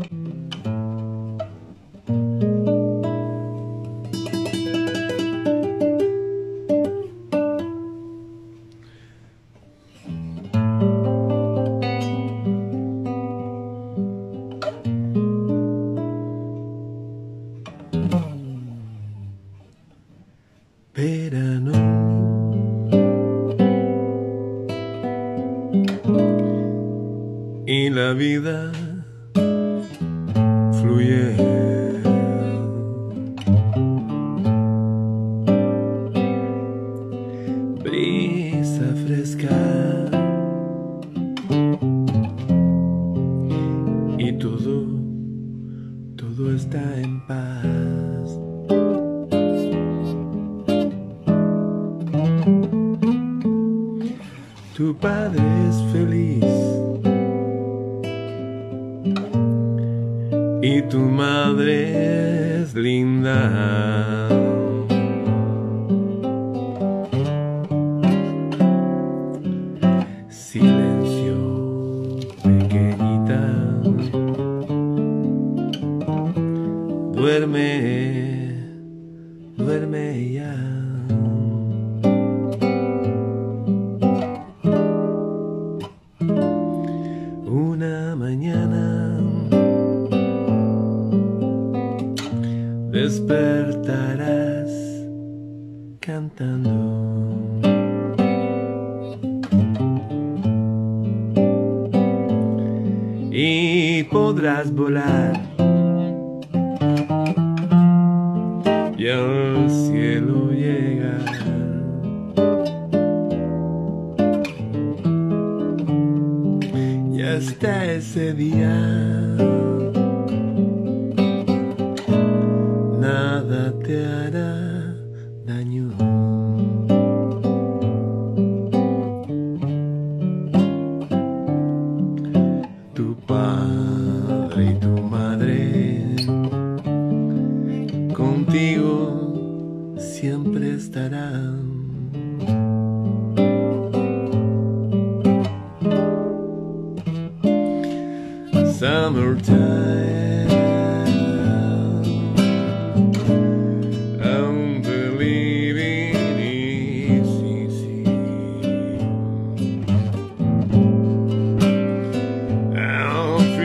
mm-hmm. 0.00 0.39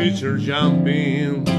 Buenas 0.06 1.55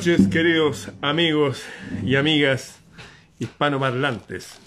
noches, 0.00 0.28
queridos 0.28 0.90
amigos 1.02 1.62
y 2.02 2.16
amigas 2.16 2.80
hispanoparlantes. 3.38 4.58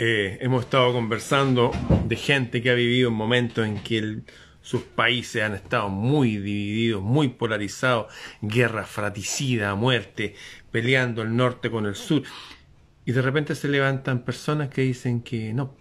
Eh, 0.00 0.38
hemos 0.40 0.64
estado 0.64 0.92
conversando 0.92 1.70
de 2.08 2.16
gente 2.16 2.60
que 2.60 2.70
ha 2.70 2.74
vivido 2.74 3.12
momentos 3.12 3.64
en 3.64 3.80
que 3.84 4.22
sus 4.62 4.82
países 4.82 5.44
han 5.44 5.54
estado 5.54 5.90
muy 5.90 6.38
divididos, 6.38 7.04
muy 7.04 7.28
polarizados, 7.28 8.12
guerra 8.40 8.84
fratricida, 8.84 9.76
muerte, 9.76 10.34
peleando 10.72 11.22
el 11.22 11.36
norte 11.36 11.70
con 11.70 11.86
el 11.86 11.94
sur. 11.94 12.24
Y 13.04 13.12
de 13.12 13.22
repente 13.22 13.54
se 13.54 13.68
levantan 13.68 14.24
personas 14.24 14.70
que 14.70 14.82
dicen 14.82 15.22
que 15.22 15.52
no, 15.52 15.76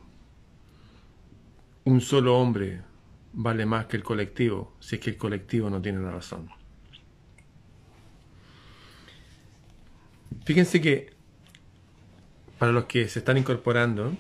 un 1.86 2.00
solo 2.00 2.38
hombre 2.38 2.82
vale 3.34 3.66
más 3.66 3.88
que 3.88 3.98
el 3.98 4.04
colectivo, 4.04 4.78
si 4.80 4.98
es 4.98 5.02
que 5.02 5.10
el 5.10 5.18
colectivo 5.18 5.72
no 5.72 5.82
tiene 5.82 6.00
la 6.00 6.12
razón. 6.12 6.61
Fíjense 10.44 10.82
que, 10.82 11.14
para 12.58 12.72
los 12.72 12.86
que 12.86 13.08
se 13.08 13.20
están 13.20 13.38
incorporando, 13.38 14.18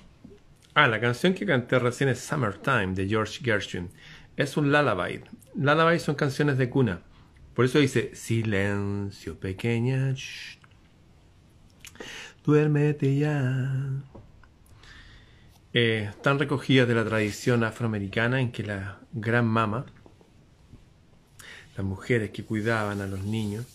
ah, 0.74 0.88
la 0.88 1.00
canción 1.00 1.34
que 1.34 1.46
canté 1.46 1.80
recién 1.80 2.10
es 2.10 2.20
Summertime 2.20 2.94
de 2.94 3.08
George 3.08 3.40
Gershwin. 3.44 3.90
Es 4.38 4.56
un 4.58 4.72
lullaby. 4.72 5.22
Lullaby 5.56 6.00
son 6.00 6.16
canciones 6.16 6.58
de 6.58 6.70
cuna. 6.70 7.02
Por 7.56 7.66
eso 7.66 7.80
dice, 7.80 8.12
silencio 8.16 9.38
pequeña, 9.40 10.16
duérmete 12.46 13.18
ya. 13.18 14.02
Eh, 15.74 16.08
están 16.10 16.40
recogidas 16.40 16.88
de 16.88 16.96
la 16.96 17.06
tradición 17.06 17.64
afroamericana 17.64 18.42
en 18.42 18.52
que 18.52 18.64
la 18.64 19.00
gran 19.12 19.48
mama, 19.48 19.86
las 21.76 21.86
mujeres 21.86 22.32
que 22.32 22.44
cuidaban 22.44 23.02
a 23.02 23.08
los 23.08 23.22
niños, 23.22 23.66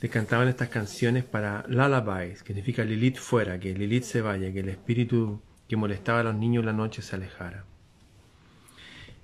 le 0.00 0.08
cantaban 0.08 0.48
estas 0.48 0.68
canciones 0.68 1.24
para 1.24 1.64
lullabies, 1.68 2.42
que 2.42 2.48
significa 2.48 2.84
Lilith 2.84 3.16
fuera, 3.16 3.58
que 3.58 3.74
Lilith 3.74 4.04
se 4.04 4.20
vaya, 4.20 4.52
que 4.52 4.60
el 4.60 4.68
espíritu 4.68 5.42
que 5.68 5.76
molestaba 5.76 6.20
a 6.20 6.24
los 6.24 6.34
niños 6.34 6.64
la 6.64 6.72
noche 6.72 7.02
se 7.02 7.16
alejara. 7.16 7.64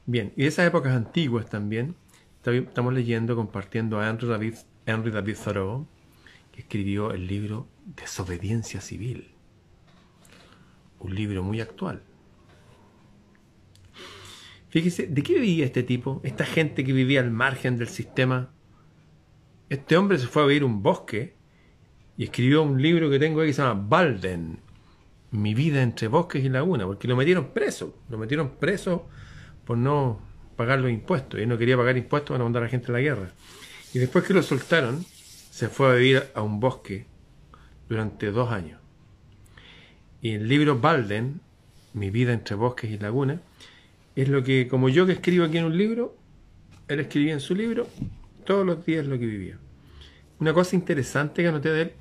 Bien, 0.07 0.33
y 0.37 0.43
de 0.43 0.49
esas 0.49 0.67
épocas 0.67 0.95
antiguas 0.95 1.49
también 1.49 1.97
Estamos 2.53 2.93
leyendo, 2.93 3.37
compartiendo 3.37 3.99
a 3.99 4.09
Henry 4.09 4.29
David, 4.29 4.55
Henry 4.85 5.35
Thoreau, 5.35 5.87
que 6.53 6.61
escribió 6.61 7.11
el 7.13 7.27
libro 7.27 7.67
Desobediencia 7.97 8.83
Civil. 8.83 9.31
Un 11.01 11.15
libro 11.15 11.43
muy 11.43 11.63
actual. 11.63 12.03
Fíjese, 14.69 15.07
¿de 15.07 15.23
qué 15.23 15.35
vivía 15.35 15.65
este 15.65 15.83
tipo? 15.83 16.21
Esta 16.23 16.45
gente 16.45 16.85
que 16.85 16.93
vivía 16.93 17.21
al 17.21 17.31
margen 17.31 17.79
del 17.79 17.89
sistema. 17.89 18.53
Este 19.75 19.97
hombre 19.97 20.21
se 20.21 20.29
fue 20.29 20.45
a 20.45 20.47
vivir 20.47 20.63
un 20.63 20.85
bosque 20.85 21.35
y 22.17 22.23
escribió 22.23 22.63
un 22.63 22.81
libro 22.81 23.11
que 23.11 23.19
tengo 23.19 23.41
ahí 23.41 23.49
que 23.49 23.55
se 23.55 23.63
llama 23.63 23.85
Balden, 23.89 24.61
Mi 25.33 25.53
vida 25.53 25.83
entre 25.83 26.07
bosques 26.07 26.45
y 26.45 26.49
laguna, 26.49 26.87
porque 26.87 27.09
lo 27.09 27.17
metieron 27.17 27.49
preso. 27.53 27.99
Lo 28.09 28.17
metieron 28.17 28.51
preso 28.51 29.09
por 29.65 29.77
no 29.77 30.21
pagar 30.55 30.79
los 30.79 30.93
impuestos. 30.93 31.41
Él 31.41 31.49
no 31.49 31.59
quería 31.59 31.77
pagar 31.77 31.97
impuestos 31.97 32.35
para 32.35 32.45
mandar 32.45 32.63
a 32.63 32.67
la 32.67 32.71
gente 32.71 32.93
a 32.93 32.93
la 32.93 33.01
guerra. 33.01 33.33
Y 33.93 33.99
después 33.99 34.25
que 34.25 34.33
lo 34.33 34.45
soltaron, 34.45 35.05
se 35.51 35.69
fue 35.69 35.91
a 35.91 35.95
vivir 35.95 36.23
a 36.37 36.43
un 36.43 36.61
bosque 36.61 37.07
durante 37.89 38.31
dos 38.31 38.53
años. 38.53 38.81
Y 40.21 40.35
el 40.35 40.47
libro 40.47 40.79
Balden, 40.79 41.41
Mi 41.95 42.11
vida 42.11 42.33
entre 42.33 42.55
bosques 42.55 42.93
y 42.93 42.99
lagunas, 42.99 43.41
es 44.15 44.29
lo 44.29 44.45
que, 44.45 44.69
como 44.69 44.89
yo 44.89 45.05
que 45.05 45.15
escribo 45.15 45.47
aquí 45.47 45.59
en 45.59 45.65
un 45.65 45.77
libro, 45.77 46.17
él 46.87 47.01
escribía 47.01 47.33
en 47.33 47.41
su 47.41 47.57
libro 47.57 47.89
todos 48.45 48.65
los 48.65 48.87
días 48.87 49.05
lo 49.07 49.19
que 49.19 49.27
vivía. 49.27 49.59
Una 50.41 50.53
cosa 50.53 50.77
interesante 50.77 51.43
que 51.43 51.53
noté 51.53 51.71
de 51.71 51.83
él, 51.83 51.93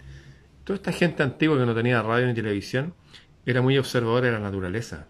toda 0.63 0.77
esta 0.77 0.91
gente 0.91 1.24
antigua 1.24 1.57
que 1.57 1.65
no 1.65 1.75
tenía 1.75 2.01
radio 2.01 2.27
ni 2.27 2.33
televisión, 2.33 2.94
era 3.45 3.62
muy 3.62 3.77
observadora 3.77 4.27
de 4.27 4.33
la 4.33 4.39
naturaleza. 4.39 5.07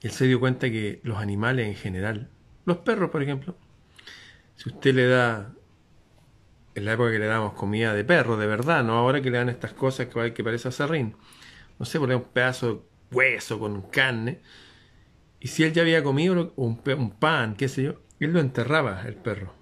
Él 0.00 0.10
se 0.10 0.26
dio 0.26 0.38
cuenta 0.38 0.70
que 0.70 1.00
los 1.02 1.18
animales 1.18 1.66
en 1.66 1.74
general, 1.74 2.30
los 2.64 2.78
perros 2.78 3.10
por 3.10 3.22
ejemplo, 3.22 3.56
si 4.56 4.68
usted 4.68 4.94
le 4.94 5.06
da 5.06 5.52
en 6.74 6.84
la 6.84 6.92
época 6.92 7.10
que 7.10 7.18
le 7.18 7.26
damos 7.26 7.54
comida 7.54 7.94
de 7.94 8.04
perro, 8.04 8.36
de 8.36 8.46
verdad, 8.46 8.84
no 8.84 8.94
ahora 8.94 9.20
que 9.20 9.30
le 9.30 9.38
dan 9.38 9.48
estas 9.48 9.72
cosas 9.72 10.06
que, 10.06 10.34
que 10.34 10.44
parece 10.44 10.68
acerrín. 10.68 11.16
No 11.78 11.86
sé, 11.86 11.98
poner 11.98 12.16
un 12.16 12.24
pedazo 12.24 12.74
de 12.74 13.16
hueso 13.16 13.58
con 13.58 13.82
carne. 13.82 14.40
Y 15.40 15.48
si 15.48 15.62
él 15.64 15.72
ya 15.72 15.82
había 15.82 16.02
comido 16.02 16.52
un, 16.56 16.80
un 16.86 17.10
pan, 17.12 17.54
qué 17.54 17.68
sé 17.68 17.84
yo, 17.84 18.00
él 18.20 18.32
lo 18.32 18.40
enterraba, 18.40 19.02
el 19.06 19.16
perro. 19.16 19.54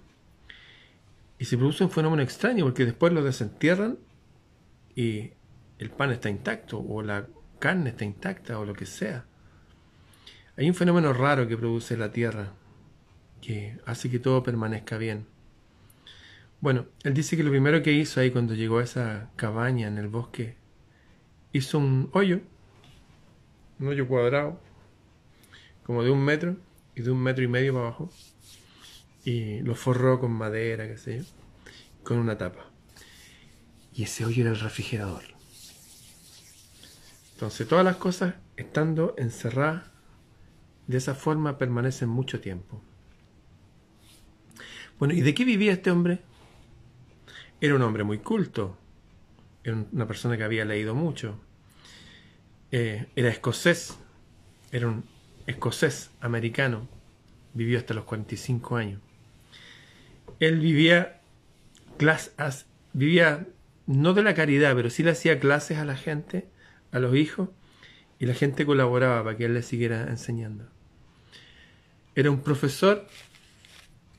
Y 1.43 1.45
se 1.45 1.57
produce 1.57 1.83
un 1.83 1.91
fenómeno 1.91 2.23
extraño 2.23 2.63
porque 2.63 2.85
después 2.85 3.11
lo 3.11 3.21
desentierran 3.21 3.99
y 4.95 5.31
el 5.77 5.89
pan 5.89 6.11
está 6.11 6.29
intacto 6.29 6.79
o 6.79 7.01
la 7.01 7.27
carne 7.59 7.89
está 7.89 8.05
intacta 8.05 8.57
o 8.59 8.63
lo 8.63 8.73
que 8.73 8.85
sea. 8.85 9.25
Hay 10.55 10.69
un 10.69 10.73
fenómeno 10.73 11.11
raro 11.11 11.45
que 11.45 11.57
produce 11.57 11.97
la 11.97 12.13
tierra 12.13 12.53
que 13.41 13.77
hace 13.85 14.09
que 14.09 14.19
todo 14.19 14.41
permanezca 14.41 14.97
bien. 14.97 15.25
Bueno, 16.61 16.85
él 17.03 17.13
dice 17.13 17.35
que 17.35 17.43
lo 17.43 17.49
primero 17.49 17.83
que 17.83 17.91
hizo 17.91 18.21
ahí 18.21 18.31
cuando 18.31 18.53
llegó 18.53 18.79
a 18.79 18.83
esa 18.85 19.29
cabaña 19.35 19.89
en 19.89 19.97
el 19.97 20.07
bosque, 20.07 20.55
hizo 21.51 21.77
un 21.77 22.09
hoyo, 22.13 22.39
un 23.81 23.89
hoyo 23.89 24.07
cuadrado, 24.07 24.61
como 25.85 26.03
de 26.03 26.09
un 26.09 26.23
metro 26.23 26.55
y 26.95 27.01
de 27.01 27.11
un 27.11 27.21
metro 27.21 27.43
y 27.43 27.49
medio 27.49 27.73
para 27.73 27.87
abajo, 27.87 28.09
y 29.23 29.61
lo 29.61 29.75
forró 29.75 30.19
con 30.19 30.31
madera, 30.31 30.87
qué 30.87 30.97
sé 30.97 31.19
yo, 31.19 31.23
con 32.03 32.17
una 32.17 32.37
tapa. 32.37 32.69
Y 33.93 34.03
ese 34.03 34.25
hoyo 34.25 34.41
era 34.41 34.51
el 34.51 34.59
refrigerador. 34.59 35.23
Entonces 37.33 37.67
todas 37.67 37.85
las 37.85 37.97
cosas, 37.97 38.35
estando 38.57 39.15
encerradas, 39.17 39.83
de 40.87 40.97
esa 40.97 41.15
forma 41.15 41.57
permanecen 41.57 42.09
mucho 42.09 42.41
tiempo. 42.41 42.81
Bueno, 44.99 45.13
¿y 45.13 45.21
de 45.21 45.33
qué 45.33 45.45
vivía 45.45 45.73
este 45.73 45.91
hombre? 45.91 46.19
Era 47.61 47.75
un 47.75 47.81
hombre 47.81 48.03
muy 48.03 48.19
culto, 48.19 48.77
era 49.63 49.85
una 49.91 50.07
persona 50.07 50.37
que 50.37 50.43
había 50.43 50.65
leído 50.65 50.95
mucho, 50.95 51.39
eh, 52.71 53.07
era 53.15 53.29
escocés, 53.29 53.97
era 54.71 54.87
un 54.87 55.05
escocés 55.47 56.11
americano, 56.19 56.87
vivió 57.53 57.77
hasta 57.77 57.93
los 57.93 58.05
45 58.05 58.75
años. 58.75 59.01
Él 60.39 60.59
vivía, 60.59 61.21
clases, 61.97 62.65
vivía 62.93 63.47
no 63.85 64.13
de 64.13 64.23
la 64.23 64.33
caridad, 64.33 64.75
pero 64.75 64.89
sí 64.89 65.03
le 65.03 65.11
hacía 65.11 65.39
clases 65.39 65.77
a 65.77 65.85
la 65.85 65.95
gente, 65.95 66.47
a 66.91 66.99
los 66.99 67.15
hijos, 67.15 67.49
y 68.19 68.25
la 68.25 68.33
gente 68.33 68.65
colaboraba 68.65 69.23
para 69.23 69.37
que 69.37 69.45
él 69.45 69.53
le 69.53 69.61
siguiera 69.61 70.03
enseñando. 70.09 70.65
Era 72.15 72.29
un 72.29 72.41
profesor 72.41 73.07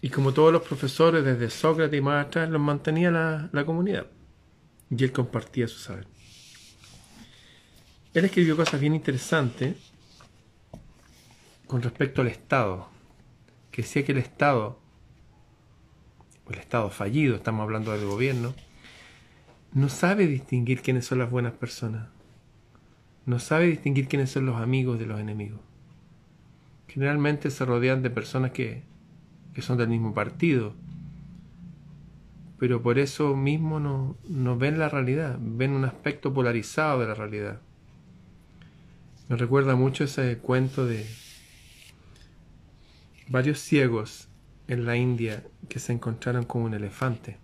y 0.04 0.10
como 0.10 0.34
todos 0.34 0.52
los 0.52 0.60
profesores, 0.60 1.24
desde 1.24 1.48
Sócrates 1.48 1.98
y 1.98 2.02
más 2.02 2.26
atrás, 2.26 2.50
los 2.50 2.60
mantenía 2.60 3.10
la, 3.10 3.64
comunidad. 3.64 4.06
Y 4.90 5.02
él 5.02 5.12
compartía 5.12 5.66
su 5.66 5.78
saber. 5.78 6.06
Él 8.12 8.26
escribió 8.26 8.54
cosas 8.54 8.82
bien 8.82 8.94
interesantes 8.94 9.76
con 11.66 11.80
respecto 11.80 12.20
al 12.20 12.26
Estado. 12.26 12.86
Que 13.70 13.80
decía 13.80 14.04
que 14.04 14.12
el 14.12 14.18
Estado, 14.18 14.78
el 16.50 16.58
Estado 16.58 16.90
fallido, 16.90 17.36
estamos 17.36 17.62
hablando 17.62 17.92
del 17.92 18.06
gobierno, 18.06 18.54
no 19.72 19.88
sabe 19.88 20.26
distinguir 20.26 20.82
quiénes 20.82 21.06
son 21.06 21.18
las 21.18 21.30
buenas 21.30 21.52
personas. 21.52 22.08
No 23.26 23.38
sabe 23.38 23.66
distinguir 23.66 24.06
quiénes 24.06 24.30
son 24.30 24.46
los 24.46 24.60
amigos 24.60 24.98
de 24.98 25.06
los 25.06 25.18
enemigos. 25.18 25.60
Generalmente 26.88 27.50
se 27.50 27.64
rodean 27.64 28.02
de 28.02 28.10
personas 28.10 28.52
que 28.52 28.82
que 29.54 29.62
son 29.62 29.78
del 29.78 29.88
mismo 29.88 30.12
partido, 30.12 30.74
pero 32.58 32.82
por 32.82 32.98
eso 32.98 33.36
mismo 33.36 33.78
no, 33.78 34.16
no 34.28 34.58
ven 34.58 34.78
la 34.78 34.88
realidad, 34.88 35.38
ven 35.40 35.72
un 35.72 35.84
aspecto 35.84 36.34
polarizado 36.34 37.00
de 37.00 37.06
la 37.06 37.14
realidad. 37.14 37.60
Me 39.28 39.36
recuerda 39.36 39.76
mucho 39.76 40.04
ese 40.04 40.38
cuento 40.38 40.84
de 40.86 41.06
varios 43.28 43.60
ciegos 43.60 44.28
en 44.68 44.86
la 44.86 44.96
India 44.96 45.44
que 45.68 45.78
se 45.78 45.92
encontraron 45.92 46.44
con 46.44 46.62
un 46.62 46.74
elefante. 46.74 47.38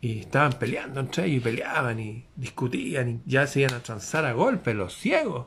Y 0.00 0.20
estaban 0.20 0.52
peleando 0.54 1.00
entre 1.00 1.26
ellos 1.26 1.38
y 1.38 1.44
peleaban 1.44 2.00
y 2.00 2.26
discutían 2.34 3.08
y 3.08 3.20
ya 3.30 3.46
se 3.46 3.60
iban 3.60 3.74
a 3.74 3.82
transar 3.82 4.24
a 4.24 4.32
golpes 4.32 4.74
los 4.74 4.96
ciegos. 4.96 5.46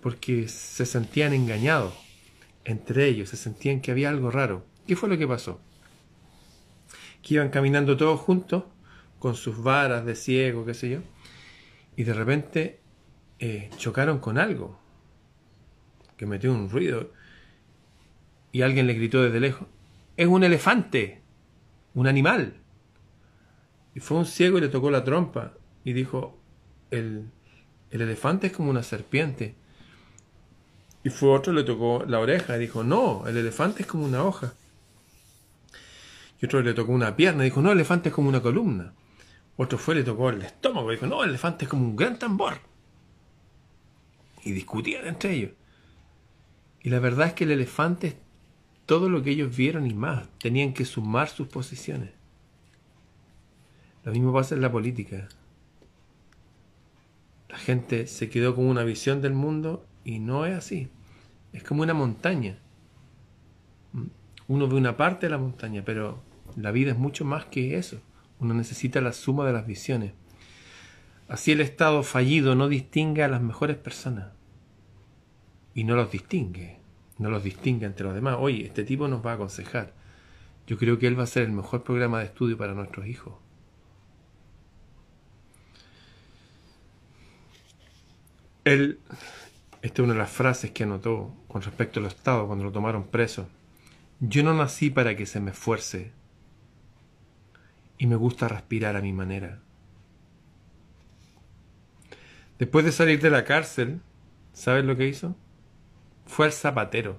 Porque 0.00 0.48
se 0.48 0.84
sentían 0.84 1.32
engañados 1.32 1.94
entre 2.64 3.06
ellos, 3.06 3.28
se 3.28 3.36
sentían 3.36 3.80
que 3.80 3.90
había 3.90 4.08
algo 4.08 4.30
raro. 4.30 4.64
¿Qué 4.86 4.96
fue 4.96 5.08
lo 5.08 5.18
que 5.18 5.28
pasó? 5.28 5.60
Que 7.22 7.34
iban 7.34 7.50
caminando 7.50 7.96
todos 7.96 8.20
juntos, 8.20 8.64
con 9.22 9.36
sus 9.36 9.62
varas 9.62 10.04
de 10.04 10.16
ciego, 10.16 10.66
qué 10.66 10.74
sé 10.74 10.90
yo, 10.90 10.98
y 11.94 12.02
de 12.02 12.12
repente 12.12 12.80
eh, 13.38 13.70
chocaron 13.76 14.18
con 14.18 14.36
algo, 14.36 14.80
que 16.16 16.26
metió 16.26 16.52
un 16.52 16.68
ruido, 16.68 17.12
y 18.52 18.62
alguien 18.62 18.86
le 18.86 18.94
gritó 18.94 19.22
desde 19.22 19.40
lejos, 19.40 19.66
es 20.16 20.28
un 20.28 20.44
elefante, 20.44 21.22
un 21.94 22.06
animal. 22.06 22.54
Y 23.94 24.00
fue 24.00 24.18
un 24.18 24.26
ciego 24.26 24.58
y 24.58 24.60
le 24.60 24.68
tocó 24.68 24.90
la 24.90 25.04
trompa, 25.04 25.54
y 25.84 25.94
dijo, 25.94 26.38
el, 26.90 27.30
el 27.90 28.00
elefante 28.00 28.48
es 28.48 28.52
como 28.52 28.70
una 28.70 28.82
serpiente, 28.82 29.56
y 31.04 31.10
fue 31.10 31.30
otro, 31.30 31.52
le 31.52 31.64
tocó 31.64 32.04
la 32.06 32.20
oreja 32.20 32.56
y 32.56 32.60
dijo, 32.60 32.84
no, 32.84 33.26
el 33.26 33.36
elefante 33.36 33.82
es 33.82 33.88
como 33.88 34.04
una 34.04 34.22
hoja. 34.22 34.54
Y 36.40 36.46
otro 36.46 36.62
le 36.62 36.74
tocó 36.74 36.92
una 36.92 37.16
pierna 37.16 37.42
y 37.42 37.46
dijo, 37.46 37.60
no, 37.60 37.72
el 37.72 37.78
elefante 37.78 38.10
es 38.10 38.14
como 38.14 38.28
una 38.28 38.40
columna. 38.40 38.94
Otro 39.56 39.78
fue, 39.78 39.94
le 39.94 40.04
tocó 40.04 40.30
el 40.30 40.42
estómago 40.42 40.90
y 40.90 40.96
dijo, 40.96 41.06
no, 41.06 41.22
el 41.24 41.30
elefante 41.30 41.64
es 41.64 41.68
como 41.68 41.84
un 41.84 41.96
gran 41.96 42.18
tambor. 42.18 42.58
Y 44.44 44.52
discutían 44.52 45.06
entre 45.06 45.32
ellos. 45.32 45.52
Y 46.82 46.90
la 46.90 47.00
verdad 47.00 47.28
es 47.28 47.32
que 47.34 47.44
el 47.44 47.52
elefante 47.52 48.08
todo 48.92 49.08
lo 49.08 49.22
que 49.22 49.30
ellos 49.30 49.56
vieron 49.56 49.86
y 49.90 49.94
más. 49.94 50.28
Tenían 50.36 50.74
que 50.74 50.84
sumar 50.84 51.30
sus 51.30 51.48
posiciones. 51.48 52.10
Lo 54.04 54.12
mismo 54.12 54.34
pasa 54.34 54.54
en 54.54 54.60
la 54.60 54.70
política. 54.70 55.28
La 57.48 57.56
gente 57.56 58.06
se 58.06 58.28
quedó 58.28 58.54
con 58.54 58.66
una 58.66 58.84
visión 58.84 59.22
del 59.22 59.32
mundo 59.32 59.86
y 60.04 60.18
no 60.18 60.44
es 60.44 60.54
así. 60.54 60.90
Es 61.54 61.62
como 61.62 61.80
una 61.80 61.94
montaña. 61.94 62.58
Uno 64.46 64.68
ve 64.68 64.74
una 64.74 64.94
parte 64.94 65.24
de 65.24 65.30
la 65.30 65.38
montaña, 65.38 65.82
pero 65.86 66.22
la 66.54 66.70
vida 66.70 66.90
es 66.90 66.98
mucho 66.98 67.24
más 67.24 67.46
que 67.46 67.78
eso. 67.78 67.98
Uno 68.40 68.52
necesita 68.52 69.00
la 69.00 69.14
suma 69.14 69.46
de 69.46 69.54
las 69.54 69.66
visiones. 69.66 70.12
Así 71.28 71.50
el 71.50 71.62
Estado 71.62 72.02
fallido 72.02 72.54
no 72.54 72.68
distingue 72.68 73.22
a 73.22 73.28
las 73.28 73.40
mejores 73.40 73.78
personas. 73.78 74.32
Y 75.74 75.84
no 75.84 75.96
los 75.96 76.12
distingue. 76.12 76.81
No 77.18 77.30
los 77.30 77.42
distingue 77.44 77.86
entre 77.86 78.04
los 78.04 78.14
demás. 78.14 78.36
Oye, 78.38 78.64
este 78.64 78.84
tipo 78.84 79.08
nos 79.08 79.24
va 79.24 79.32
a 79.32 79.34
aconsejar. 79.34 79.92
Yo 80.66 80.78
creo 80.78 80.98
que 80.98 81.06
él 81.06 81.18
va 81.18 81.24
a 81.24 81.26
ser 81.26 81.44
el 81.44 81.52
mejor 81.52 81.82
programa 81.82 82.20
de 82.20 82.26
estudio 82.26 82.56
para 82.56 82.74
nuestros 82.74 83.06
hijos. 83.06 83.34
El, 88.64 89.00
esta 89.82 90.02
es 90.02 90.04
una 90.04 90.12
de 90.12 90.20
las 90.20 90.30
frases 90.30 90.70
que 90.70 90.84
anotó 90.84 91.34
con 91.48 91.62
respecto 91.62 91.98
al 91.98 92.06
Estado 92.06 92.46
cuando 92.46 92.64
lo 92.64 92.72
tomaron 92.72 93.08
preso. 93.08 93.48
Yo 94.20 94.44
no 94.44 94.54
nací 94.54 94.88
para 94.88 95.16
que 95.16 95.26
se 95.26 95.40
me 95.40 95.50
esfuerce 95.50 96.12
y 97.98 98.06
me 98.06 98.14
gusta 98.16 98.46
respirar 98.46 98.96
a 98.96 99.02
mi 99.02 99.12
manera. 99.12 99.60
Después 102.58 102.84
de 102.84 102.92
salir 102.92 103.20
de 103.20 103.30
la 103.30 103.44
cárcel, 103.44 104.00
¿sabes 104.52 104.84
lo 104.84 104.96
que 104.96 105.08
hizo? 105.08 105.34
Fue 106.32 106.46
al 106.46 106.52
zapatero. 106.52 107.18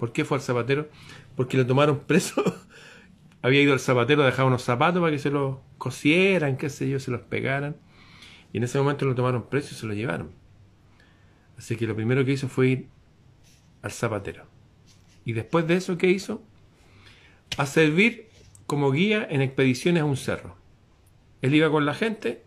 ¿Por 0.00 0.12
qué 0.12 0.24
fue 0.24 0.36
al 0.36 0.42
zapatero? 0.42 0.88
Porque 1.36 1.56
lo 1.56 1.64
tomaron 1.64 2.00
preso. 2.00 2.42
Había 3.40 3.62
ido 3.62 3.72
al 3.72 3.78
zapatero 3.78 4.24
a 4.24 4.26
dejar 4.26 4.46
unos 4.46 4.62
zapatos 4.62 5.00
para 5.00 5.12
que 5.12 5.20
se 5.20 5.30
los 5.30 5.58
cosieran, 5.78 6.56
qué 6.56 6.68
sé 6.68 6.88
yo, 6.88 6.98
se 6.98 7.12
los 7.12 7.20
pegaran. 7.20 7.76
Y 8.52 8.56
en 8.56 8.64
ese 8.64 8.78
momento 8.78 9.04
lo 9.04 9.14
tomaron 9.14 9.48
preso 9.48 9.68
y 9.76 9.78
se 9.78 9.86
lo 9.86 9.94
llevaron. 9.94 10.32
Así 11.56 11.76
que 11.76 11.86
lo 11.86 11.94
primero 11.94 12.24
que 12.24 12.32
hizo 12.32 12.48
fue 12.48 12.66
ir 12.66 12.88
al 13.82 13.92
zapatero. 13.92 14.46
Y 15.24 15.32
después 15.32 15.68
de 15.68 15.76
eso, 15.76 15.96
¿qué 15.96 16.10
hizo? 16.10 16.42
A 17.56 17.64
servir 17.64 18.28
como 18.66 18.90
guía 18.90 19.24
en 19.30 19.40
expediciones 19.40 20.02
a 20.02 20.04
un 20.04 20.16
cerro. 20.16 20.56
Él 21.42 21.54
iba 21.54 21.70
con 21.70 21.86
la 21.86 21.94
gente, 21.94 22.42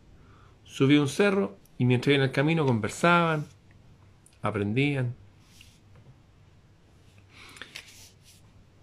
subió 0.66 1.02
un 1.02 1.08
cerro 1.08 1.58
y 1.78 1.86
mientras 1.86 2.10
iban 2.10 2.24
en 2.24 2.30
el 2.32 2.36
camino 2.36 2.66
conversaban, 2.66 3.46
aprendían. 4.42 5.16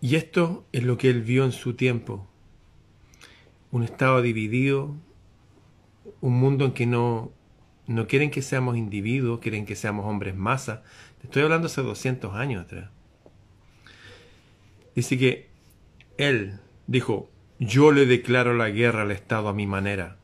Y 0.00 0.16
esto 0.16 0.66
es 0.72 0.84
lo 0.84 0.98
que 0.98 1.10
él 1.10 1.22
vio 1.22 1.44
en 1.44 1.52
su 1.52 1.74
tiempo. 1.74 2.26
Un 3.70 3.82
estado 3.82 4.22
dividido, 4.22 4.94
un 6.20 6.38
mundo 6.38 6.64
en 6.66 6.72
que 6.72 6.86
no, 6.86 7.32
no 7.86 8.06
quieren 8.06 8.30
que 8.30 8.42
seamos 8.42 8.76
individuos, 8.76 9.40
quieren 9.40 9.64
que 9.64 9.76
seamos 9.76 10.06
hombres 10.06 10.36
masa. 10.36 10.82
Te 11.20 11.26
estoy 11.26 11.42
hablando 11.42 11.66
hace 11.66 11.82
200 11.82 12.34
años 12.34 12.64
atrás. 12.64 12.90
Dice 14.94 15.18
que 15.18 15.48
él 16.18 16.60
dijo, 16.86 17.30
yo 17.58 17.90
le 17.90 18.06
declaro 18.06 18.54
la 18.54 18.70
guerra 18.70 19.02
al 19.02 19.10
Estado 19.10 19.48
a 19.48 19.54
mi 19.54 19.66
manera. 19.66 20.18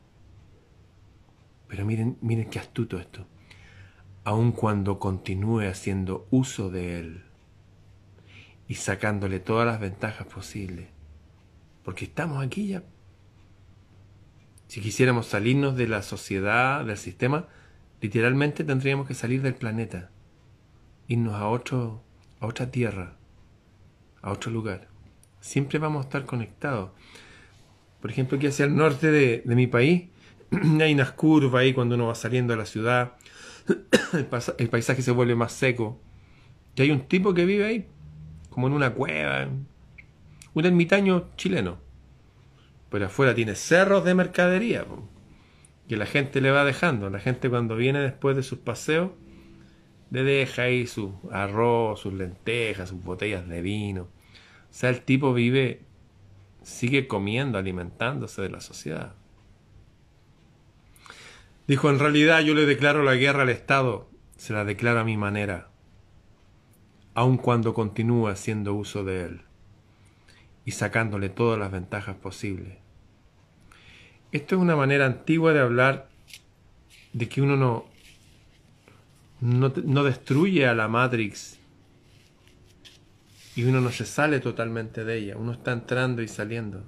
Pero 1.67 1.85
miren, 1.85 2.17
miren 2.21 2.49
qué 2.49 2.59
astuto 2.59 2.99
esto. 2.99 3.27
Aun 4.23 4.51
cuando 4.51 4.99
continúe 4.99 5.67
haciendo 5.67 6.27
uso 6.29 6.69
de 6.69 6.99
él 6.99 7.23
y 8.67 8.75
sacándole 8.75 9.39
todas 9.39 9.65
las 9.65 9.79
ventajas 9.79 10.27
posibles. 10.27 10.87
Porque 11.83 12.05
estamos 12.05 12.43
aquí 12.43 12.67
ya. 12.67 12.83
Si 14.67 14.81
quisiéramos 14.81 15.27
salirnos 15.27 15.75
de 15.75 15.87
la 15.87 16.01
sociedad, 16.01 16.83
del 16.85 16.97
sistema, 16.97 17.47
literalmente 18.01 18.63
tendríamos 18.63 19.07
que 19.07 19.13
salir 19.13 19.41
del 19.41 19.55
planeta, 19.55 20.09
irnos 21.07 21.35
a 21.35 21.47
otro, 21.47 22.03
a 22.39 22.47
otra 22.47 22.71
tierra, 22.71 23.17
a 24.21 24.31
otro 24.31 24.51
lugar. 24.51 24.87
Siempre 25.41 25.77
vamos 25.77 26.03
a 26.03 26.07
estar 26.07 26.25
conectados. 26.25 26.91
Por 28.01 28.11
ejemplo, 28.11 28.37
aquí 28.37 28.47
hacia 28.47 28.65
el 28.65 28.75
norte 28.75 29.11
de, 29.11 29.43
mi 29.45 29.67
país, 29.67 30.09
hay 30.81 30.93
unas 30.93 31.11
curvas 31.11 31.61
ahí 31.61 31.73
cuando 31.73 31.95
uno 31.95 32.07
va 32.07 32.15
saliendo 32.15 32.53
de 32.53 32.57
la 32.57 32.65
ciudad, 32.65 33.13
el, 34.57 34.69
paisaje 34.69 35.01
se 35.01 35.11
vuelve 35.11 35.35
más 35.35 35.53
seco. 35.53 36.01
Y 36.75 36.81
hay 36.81 36.91
un 36.91 37.07
tipo 37.07 37.33
que 37.33 37.45
vive 37.45 37.65
ahí, 37.65 37.87
como 38.53 38.67
en 38.67 38.73
una 38.73 38.93
cueva, 38.93 39.47
un 40.53 40.65
ermitaño 40.65 41.29
chileno. 41.35 41.77
Pero 42.89 43.07
afuera 43.07 43.33
tiene 43.33 43.55
cerros 43.55 44.05
de 44.05 44.13
mercadería, 44.13 44.85
que 45.87 45.97
la 45.97 46.05
gente 46.05 46.41
le 46.41 46.51
va 46.51 46.63
dejando. 46.63 47.09
La 47.09 47.19
gente 47.19 47.49
cuando 47.49 47.75
viene 47.75 47.99
después 47.99 48.35
de 48.35 48.43
sus 48.43 48.59
paseos, 48.59 49.11
le 50.11 50.23
deja 50.23 50.63
ahí 50.63 50.85
su 50.85 51.15
arroz, 51.31 52.01
sus 52.01 52.13
lentejas, 52.13 52.89
sus 52.89 53.03
botellas 53.03 53.47
de 53.47 53.61
vino. 53.61 54.03
O 54.03 54.07
sea, 54.69 54.91
el 54.91 55.01
tipo 55.01 55.33
vive, 55.33 55.81
sigue 56.61 57.07
comiendo, 57.07 57.57
alimentándose 57.57 58.43
de 58.43 58.49
la 58.49 58.61
sociedad. 58.61 59.15
Dijo, 61.67 61.89
en 61.89 61.97
realidad 61.97 62.41
yo 62.41 62.53
le 62.53 62.65
declaro 62.65 63.03
la 63.03 63.15
guerra 63.15 63.43
al 63.43 63.49
Estado, 63.49 64.07
se 64.37 64.53
la 64.53 64.65
declaro 64.65 64.99
a 64.99 65.03
mi 65.03 65.17
manera, 65.17 65.69
aun 67.13 67.37
cuando 67.37 67.73
continúe 67.73 68.27
haciendo 68.27 68.73
uso 68.73 69.03
de 69.03 69.25
él 69.25 69.41
y 70.65 70.71
sacándole 70.71 71.29
todas 71.29 71.59
las 71.59 71.71
ventajas 71.71 72.15
posibles. 72.15 72.77
Esto 74.31 74.55
es 74.55 74.61
una 74.61 74.75
manera 74.75 75.05
antigua 75.05 75.53
de 75.53 75.59
hablar 75.59 76.09
de 77.13 77.29
que 77.29 77.41
uno 77.41 77.55
no, 77.55 77.85
no, 79.41 79.71
no 79.83 80.03
destruye 80.03 80.67
a 80.67 80.73
la 80.73 80.87
Matrix 80.87 81.59
y 83.55 83.63
uno 83.65 83.81
no 83.81 83.91
se 83.91 84.05
sale 84.05 84.39
totalmente 84.39 85.05
de 85.05 85.17
ella, 85.17 85.37
uno 85.37 85.51
está 85.51 85.71
entrando 85.71 86.23
y 86.23 86.27
saliendo. 86.27 86.83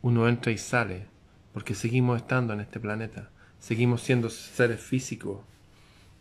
Uno 0.00 0.28
entra 0.28 0.50
y 0.50 0.58
sale 0.58 1.06
porque 1.52 1.74
seguimos 1.74 2.16
estando 2.16 2.52
en 2.52 2.60
este 2.60 2.80
planeta, 2.80 3.30
seguimos 3.58 4.02
siendo 4.02 4.30
seres 4.30 4.80
físicos, 4.80 5.40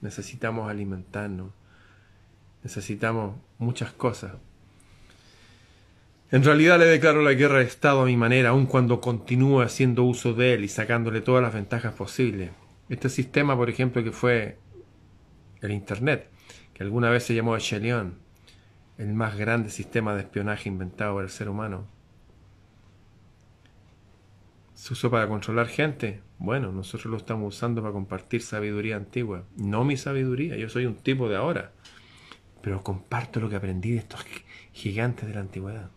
necesitamos 0.02 0.70
alimentarnos, 0.70 1.52
necesitamos 2.64 3.36
muchas 3.58 3.92
cosas. 3.92 4.34
En 6.32 6.44
realidad 6.44 6.80
le 6.80 6.86
declaro 6.86 7.22
la 7.22 7.34
guerra 7.34 7.58
al 7.58 7.66
Estado 7.66 8.02
a 8.02 8.06
mi 8.06 8.16
manera, 8.16 8.50
aun 8.50 8.66
cuando 8.66 9.02
continúe 9.02 9.62
haciendo 9.62 10.04
uso 10.04 10.34
de 10.34 10.54
él 10.54 10.64
y 10.64 10.70
sacándole 10.70 11.22
todas 11.22 11.44
las 11.44 11.54
ventajas 11.54 11.94
posibles. 11.94 12.52
Este 12.88 13.10
sistema, 13.10 13.56
por 13.58 13.70
ejemplo, 13.70 14.04
que 14.04 14.12
fue 14.12 14.58
el 15.62 15.72
Internet, 15.72 16.30
que 16.74 16.84
alguna 16.84 17.10
vez 17.10 17.24
se 17.24 17.36
llamó 17.36 17.56
Echelion, 17.56 18.20
el 18.98 19.14
más 19.14 19.38
grande 19.38 19.70
sistema 19.70 20.16
de 20.16 20.22
espionaje 20.22 20.70
inventado 20.70 21.14
por 21.14 21.24
el 21.24 21.30
ser 21.30 21.50
humano, 21.50 21.88
¿Se 24.82 24.94
usó 24.94 25.12
para 25.12 25.28
controlar 25.28 25.68
gente? 25.68 26.24
Bueno, 26.40 26.72
nosotros 26.72 27.06
lo 27.06 27.18
estamos 27.18 27.56
usando 27.56 27.84
para 27.84 27.94
compartir 27.94 28.42
sabiduría 28.42 28.96
antigua. 28.96 29.44
No 29.56 29.86
mi 29.86 29.96
sabiduría, 29.96 30.58
yo 30.58 30.70
soy 30.70 30.88
un 30.88 30.96
tipo 30.96 31.30
de 31.30 31.36
ahora. 31.36 31.72
Pero 32.62 32.84
comparto 32.84 33.40
lo 33.40 33.50
que 33.50 33.56
aprendí 33.56 33.92
de 33.92 33.98
estos 33.98 34.24
gigantes 34.74 35.28
de 35.28 35.34
la 35.34 35.42
antigüedad. 35.42 35.90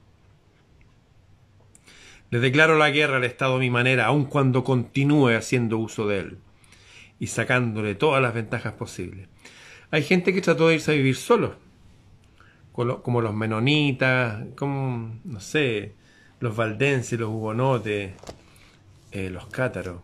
Le 2.31 2.41
declaro 2.41 2.77
la 2.77 2.91
guerra 2.91 3.19
al 3.19 3.25
Estado 3.25 3.57
a 3.57 3.61
mi 3.61 3.71
manera, 3.71 4.07
aun 4.07 4.25
cuando 4.25 4.65
continúe 4.65 5.37
haciendo 5.37 5.79
uso 5.79 6.09
de 6.09 6.19
él 6.19 6.39
y 7.21 7.29
sacándole 7.29 7.95
todas 7.95 8.21
las 8.21 8.35
ventajas 8.35 8.73
posibles. 8.73 9.29
Hay 9.91 10.03
gente 10.03 10.35
que 10.35 10.41
trató 10.41 10.69
de 10.69 10.75
irse 10.75 10.91
a 10.91 10.95
vivir 10.95 11.15
solo, 11.15 11.57
como 12.73 13.21
los 13.21 13.35
menonitas, 13.35 14.45
como, 14.57 15.21
no 15.23 15.41
sé, 15.41 15.95
los 16.41 16.57
valdenses, 16.57 17.21
los 17.21 17.29
hugonotes, 17.29 18.15
eh, 19.13 19.31
los 19.31 19.47
cátaros, 19.47 20.01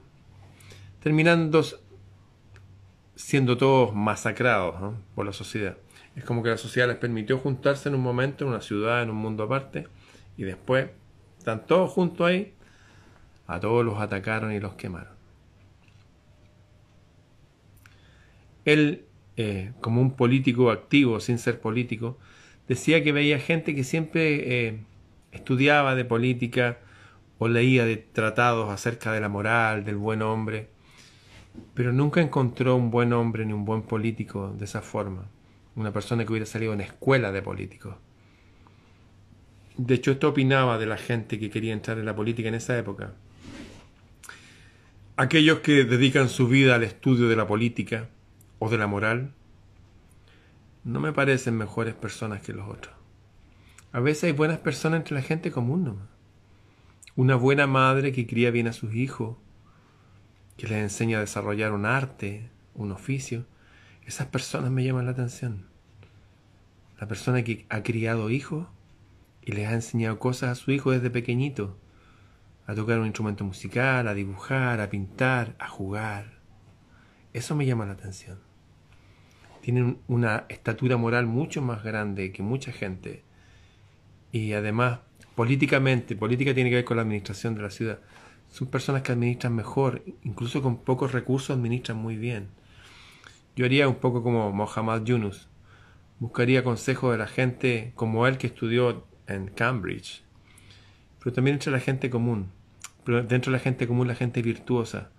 terminando 1.03 1.65
siendo 3.17 3.57
todos 3.57 3.93
masacrados 3.95 4.95
por 5.15 5.27
la 5.27 5.33
sociedad. 5.33 5.77
Es 6.17 6.25
como 6.25 6.43
que 6.43 6.51
la 6.51 6.57
sociedad 6.57 6.89
les 6.89 6.97
permitió 6.97 7.39
juntarse 7.39 7.89
en 7.89 7.95
un 7.95 8.03
momento, 8.03 8.45
en 8.45 8.51
una 8.51 8.61
ciudad, 8.61 9.03
en 9.03 9.11
un 9.11 9.17
mundo 9.17 9.45
aparte, 9.45 9.87
y 10.37 10.45
después 10.45 10.91
están 11.39 11.67
todos 11.67 11.91
juntos 11.91 12.27
ahí, 12.27 12.55
a 13.47 13.61
todos 13.61 13.85
los 13.85 13.99
atacaron 14.01 14.53
y 14.53 14.61
los 14.61 14.75
quemaron. 14.75 15.15
Él, 18.65 19.05
eh, 19.37 19.73
como 19.81 20.01
un 20.01 20.13
político 20.13 20.71
activo, 20.71 21.21
sin 21.21 21.39
ser 21.39 21.61
político, 21.61 22.19
decía 22.69 23.03
que 23.03 23.13
veía 23.13 23.39
gente 23.39 23.75
que 23.75 23.85
siempre 23.85 24.69
eh, 24.69 24.81
estudiaba 25.33 25.95
de 25.95 26.05
política, 26.05 26.79
o 27.41 27.49
leía 27.49 27.87
de 27.87 27.97
tratados 27.97 28.69
acerca 28.69 29.13
de 29.13 29.21
la 29.21 29.31
moral, 29.31 29.83
del 29.83 29.97
buen 29.97 30.21
hombre, 30.21 30.69
pero 31.73 31.91
nunca 31.91 32.21
encontró 32.21 32.77
un 32.77 32.91
buen 32.91 33.15
hombre 33.15 33.47
ni 33.47 33.55
un 33.55 33.65
buen 33.65 33.81
político 33.81 34.55
de 34.59 34.67
esa 34.67 34.83
forma, 34.83 35.25
una 35.77 35.93
persona 35.93 36.25
que 36.25 36.31
hubiera 36.31 36.47
salido 36.47 36.73
en 36.73 36.81
escuela 36.81 37.33
de 37.33 37.43
políticos. 37.43 37.97
De 39.77 39.95
hecho, 39.95 40.11
esto 40.13 40.29
opinaba 40.29 40.79
de 40.79 40.87
la 40.87 40.97
gente 40.97 41.39
que 41.39 41.51
quería 41.51 41.73
entrar 41.73 41.99
en 41.99 42.05
la 42.05 42.15
política 42.15 42.49
en 42.49 42.55
esa 42.55 42.77
época. 42.79 43.15
Aquellos 45.17 45.61
que 45.61 45.85
dedican 45.85 46.29
su 46.29 46.49
vida 46.49 46.75
al 46.75 46.83
estudio 46.83 47.29
de 47.29 47.37
la 47.37 47.47
política 47.47 48.09
o 48.59 48.69
de 48.69 48.79
la 48.79 48.87
moral 48.87 49.33
no 50.85 51.01
me 51.01 51.13
parecen 51.13 51.57
mejores 51.57 51.95
personas 51.95 52.43
que 52.43 52.53
los 52.53 52.69
otros. 52.69 52.95
A 53.93 54.01
veces 54.01 54.25
hay 54.25 54.33
buenas 54.33 54.59
personas 54.59 54.99
entre 54.99 55.15
la 55.15 55.23
gente 55.23 55.51
común 55.51 55.99
una 57.17 57.35
buena 57.35 57.67
madre 57.67 58.13
que 58.13 58.27
cría 58.27 58.51
bien 58.51 58.67
a 58.67 58.73
sus 58.73 58.95
hijos, 58.95 59.37
que 60.57 60.67
les 60.67 60.79
enseña 60.79 61.19
a 61.19 61.21
desarrollar 61.21 61.73
un 61.73 61.85
arte, 61.85 62.49
un 62.75 62.93
oficio, 62.93 63.45
esas 64.11 64.27
personas 64.27 64.73
me 64.73 64.83
llaman 64.83 65.05
la 65.05 65.13
atención. 65.13 65.67
La 66.99 67.07
persona 67.07 67.45
que 67.45 67.65
ha 67.69 67.85
criado 67.85 68.29
hijos 68.29 68.67
y 69.41 69.53
les 69.53 69.69
ha 69.69 69.73
enseñado 69.73 70.19
cosas 70.19 70.51
a 70.51 70.55
su 70.57 70.73
hijo 70.73 70.91
desde 70.91 71.11
pequeñito, 71.11 71.79
a 72.67 72.75
tocar 72.75 72.99
un 72.99 73.07
instrumento 73.07 73.45
musical, 73.45 74.09
a 74.09 74.15
dibujar, 74.15 74.81
a 74.81 74.91
pintar, 74.91 75.55
a 75.61 75.69
jugar. 75.69 76.41
Eso 77.35 77.55
me 77.55 77.67
llama 77.67 77.87
la 77.87 77.93
atención. 77.93 78.41
tienen 79.61 79.99
una 80.09 80.45
estatura 80.49 80.97
moral 80.97 81.27
mucho 81.27 81.63
más 81.63 81.85
grande 81.85 82.33
que 82.33 82.43
mucha 82.43 82.73
gente. 82.73 83.23
Y 84.33 84.55
además, 84.55 84.99
políticamente, 85.37 86.17
política 86.17 86.53
tiene 86.53 86.71
que 86.71 86.77
ver 86.77 86.85
con 86.85 86.97
la 86.97 87.05
administración 87.05 87.55
de 87.55 87.63
la 87.63 87.71
ciudad. 87.71 88.01
Son 88.49 88.67
personas 88.67 89.03
que 89.03 89.13
administran 89.13 89.55
mejor, 89.55 90.03
incluso 90.25 90.63
con 90.63 90.79
pocos 90.79 91.13
recursos 91.13 91.57
administran 91.57 91.97
muy 91.97 92.17
bien. 92.17 92.49
Yo 93.57 93.65
haría 93.65 93.89
un 93.89 93.97
poco 93.97 94.23
como 94.23 94.53
Mohammad 94.53 95.05
Yunus. 95.05 95.49
Buscaría 96.19 96.65
consejos 96.65 97.13
de 97.13 97.19
la 97.19 97.27
gente 97.27 97.93
como 97.95 98.27
él 98.27 98.39
que 98.39 98.47
estudió 98.47 99.07
en 99.27 99.49
Cambridge. 99.49 100.23
Pero 101.19 101.33
también 101.33 101.55
entre 101.55 101.73
la 101.73 101.81
gente 101.81 102.11
común. 102.11 102.51
Pero 103.05 103.23
dentro 103.23 103.53
de 103.53 103.59
la 103.59 103.63
gente 103.63 103.87
común, 103.87 104.09
la 104.09 104.15
gente 104.15 104.43
virtuosa 104.43 105.11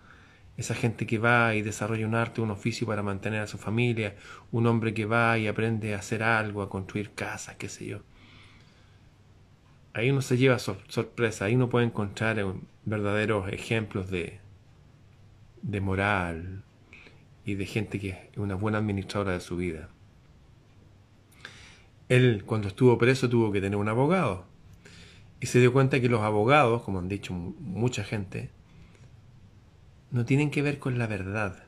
esa 0.57 0.75
gente 0.75 1.05
que 1.05 1.17
va 1.17 1.55
y 1.55 1.61
desarrolla 1.61 2.07
un 2.07 2.15
arte, 2.15 2.41
un 2.41 2.51
oficio 2.51 2.87
para 2.87 3.03
mantener 3.03 3.41
a 3.41 3.47
su 3.47 3.57
familia, 3.57 4.15
un 4.51 4.67
hombre 4.67 4.93
que 4.93 5.05
va 5.05 5.37
y 5.37 5.47
aprende 5.47 5.95
a 5.95 5.99
hacer 5.99 6.23
algo, 6.23 6.61
a 6.61 6.69
construir 6.69 7.11
casas, 7.11 7.55
qué 7.55 7.69
sé 7.69 7.85
yo. 7.85 7.99
Ahí 9.93 10.09
uno 10.09 10.21
se 10.21 10.37
lleva 10.37 10.59
sorpresa, 10.59 11.45
ahí 11.45 11.55
uno 11.55 11.69
puede 11.69 11.85
encontrar 11.85 12.43
verdaderos 12.85 13.51
ejemplos 13.51 14.09
de, 14.09 14.39
de 15.61 15.81
moral 15.81 16.63
y 17.45 17.55
de 17.55 17.65
gente 17.65 17.99
que 17.99 18.09
es 18.31 18.37
una 18.37 18.55
buena 18.55 18.77
administradora 18.77 19.33
de 19.33 19.39
su 19.39 19.57
vida. 19.57 19.89
Él, 22.09 22.43
cuando 22.45 22.67
estuvo 22.67 22.97
preso, 22.97 23.29
tuvo 23.29 23.51
que 23.51 23.61
tener 23.61 23.77
un 23.77 23.87
abogado. 23.87 24.45
Y 25.39 25.47
se 25.47 25.59
dio 25.59 25.73
cuenta 25.73 26.01
que 26.01 26.09
los 26.09 26.21
abogados, 26.21 26.83
como 26.83 26.99
han 26.99 27.07
dicho 27.07 27.33
mucha 27.33 28.03
gente, 28.03 28.51
no 30.11 30.25
tienen 30.25 30.51
que 30.51 30.61
ver 30.61 30.77
con 30.77 30.99
la 30.99 31.07
verdad. 31.07 31.63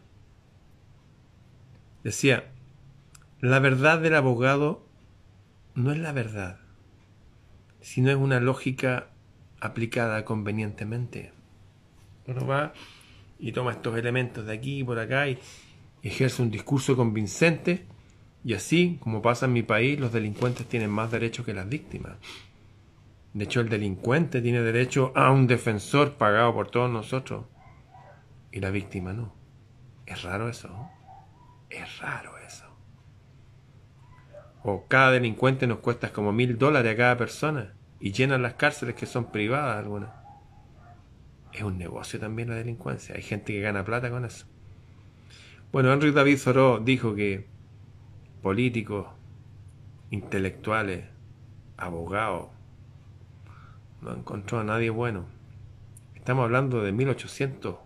Decía, 2.03 2.51
la 3.39 3.60
verdad 3.60 4.00
del 4.00 4.15
abogado 4.15 4.86
no 5.75 5.92
es 5.92 5.98
la 5.98 6.12
verdad, 6.12 6.60
sino 7.82 8.12
es 8.12 8.18
una 8.18 8.39
lógica 8.39 9.08
aplicada 9.60 10.25
convenientemente. 10.25 11.32
Uno 12.27 12.46
va 12.46 12.74
y 13.39 13.53
toma 13.53 13.72
estos 13.72 13.98
elementos 13.98 14.46
de 14.46 14.53
aquí 14.53 14.80
y 14.80 14.84
por 14.84 15.00
acá 15.00 15.27
y 15.27 15.39
ejerce 16.04 16.42
un 16.42 16.52
discurso 16.52 16.96
convincente 16.96 17.86
y 18.44 18.54
así, 18.54 19.00
como 19.02 19.22
pasa 19.22 19.46
en 19.46 19.54
mi 19.54 19.64
país, 19.64 20.00
los 20.00 20.12
delincuentes 20.12 20.68
tienen 20.68 20.90
más 20.90 21.10
derechos 21.10 21.46
que 21.46 21.54
las 21.54 21.68
víctimas. 21.68 22.18
De 23.34 23.46
hecho, 23.46 23.62
el 23.62 23.70
delincuente 23.70 24.42
tiene 24.42 24.62
derecho 24.62 25.12
a 25.16 25.32
un 25.32 25.48
defensor 25.48 26.14
pagado 26.16 26.54
por 26.54 26.70
todos 26.70 26.92
nosotros 26.92 27.46
y 28.52 28.60
la 28.60 28.70
víctima 28.70 29.14
no. 29.14 29.34
Es 30.06 30.22
raro 30.24 30.50
eso. 30.50 30.70
Es 31.70 32.00
raro 32.00 32.38
eso. 32.38 32.66
O 34.64 34.86
cada 34.88 35.12
delincuente 35.12 35.66
nos 35.66 35.80
cuesta 35.80 36.12
como 36.12 36.32
mil 36.32 36.58
dólares 36.58 36.94
a 36.94 36.98
cada 36.98 37.18
persona 37.18 37.74
y 38.00 38.12
llenan 38.12 38.44
las 38.44 38.54
cárceles 38.54 38.96
que 38.96 39.06
son 39.06 39.32
privadas 39.32 39.78
algunas. 39.78 40.12
Es 41.54 41.64
un 41.64 41.78
negocio 41.78 42.20
también 42.20 42.50
la 42.50 42.56
delincuencia. 42.56 43.16
Hay 43.16 43.22
gente 43.22 43.54
que 43.54 43.62
gana 43.62 43.84
plata 43.84 44.10
con 44.12 44.26
eso. 44.26 44.46
Bueno, 45.74 45.92
Henry 45.92 46.12
David 46.12 46.38
Thoreau 46.38 46.84
dijo 46.84 47.15
que 47.15 47.48
políticos, 48.44 49.08
intelectuales, 50.12 51.06
abogados, 51.77 52.50
no 54.01 54.13
encontró 54.13 54.60
a 54.60 54.63
nadie 54.63 54.92
bueno. 54.92 55.25
Estamos 56.13 56.44
hablando 56.44 56.84
de 56.84 56.92
1800 56.92 57.77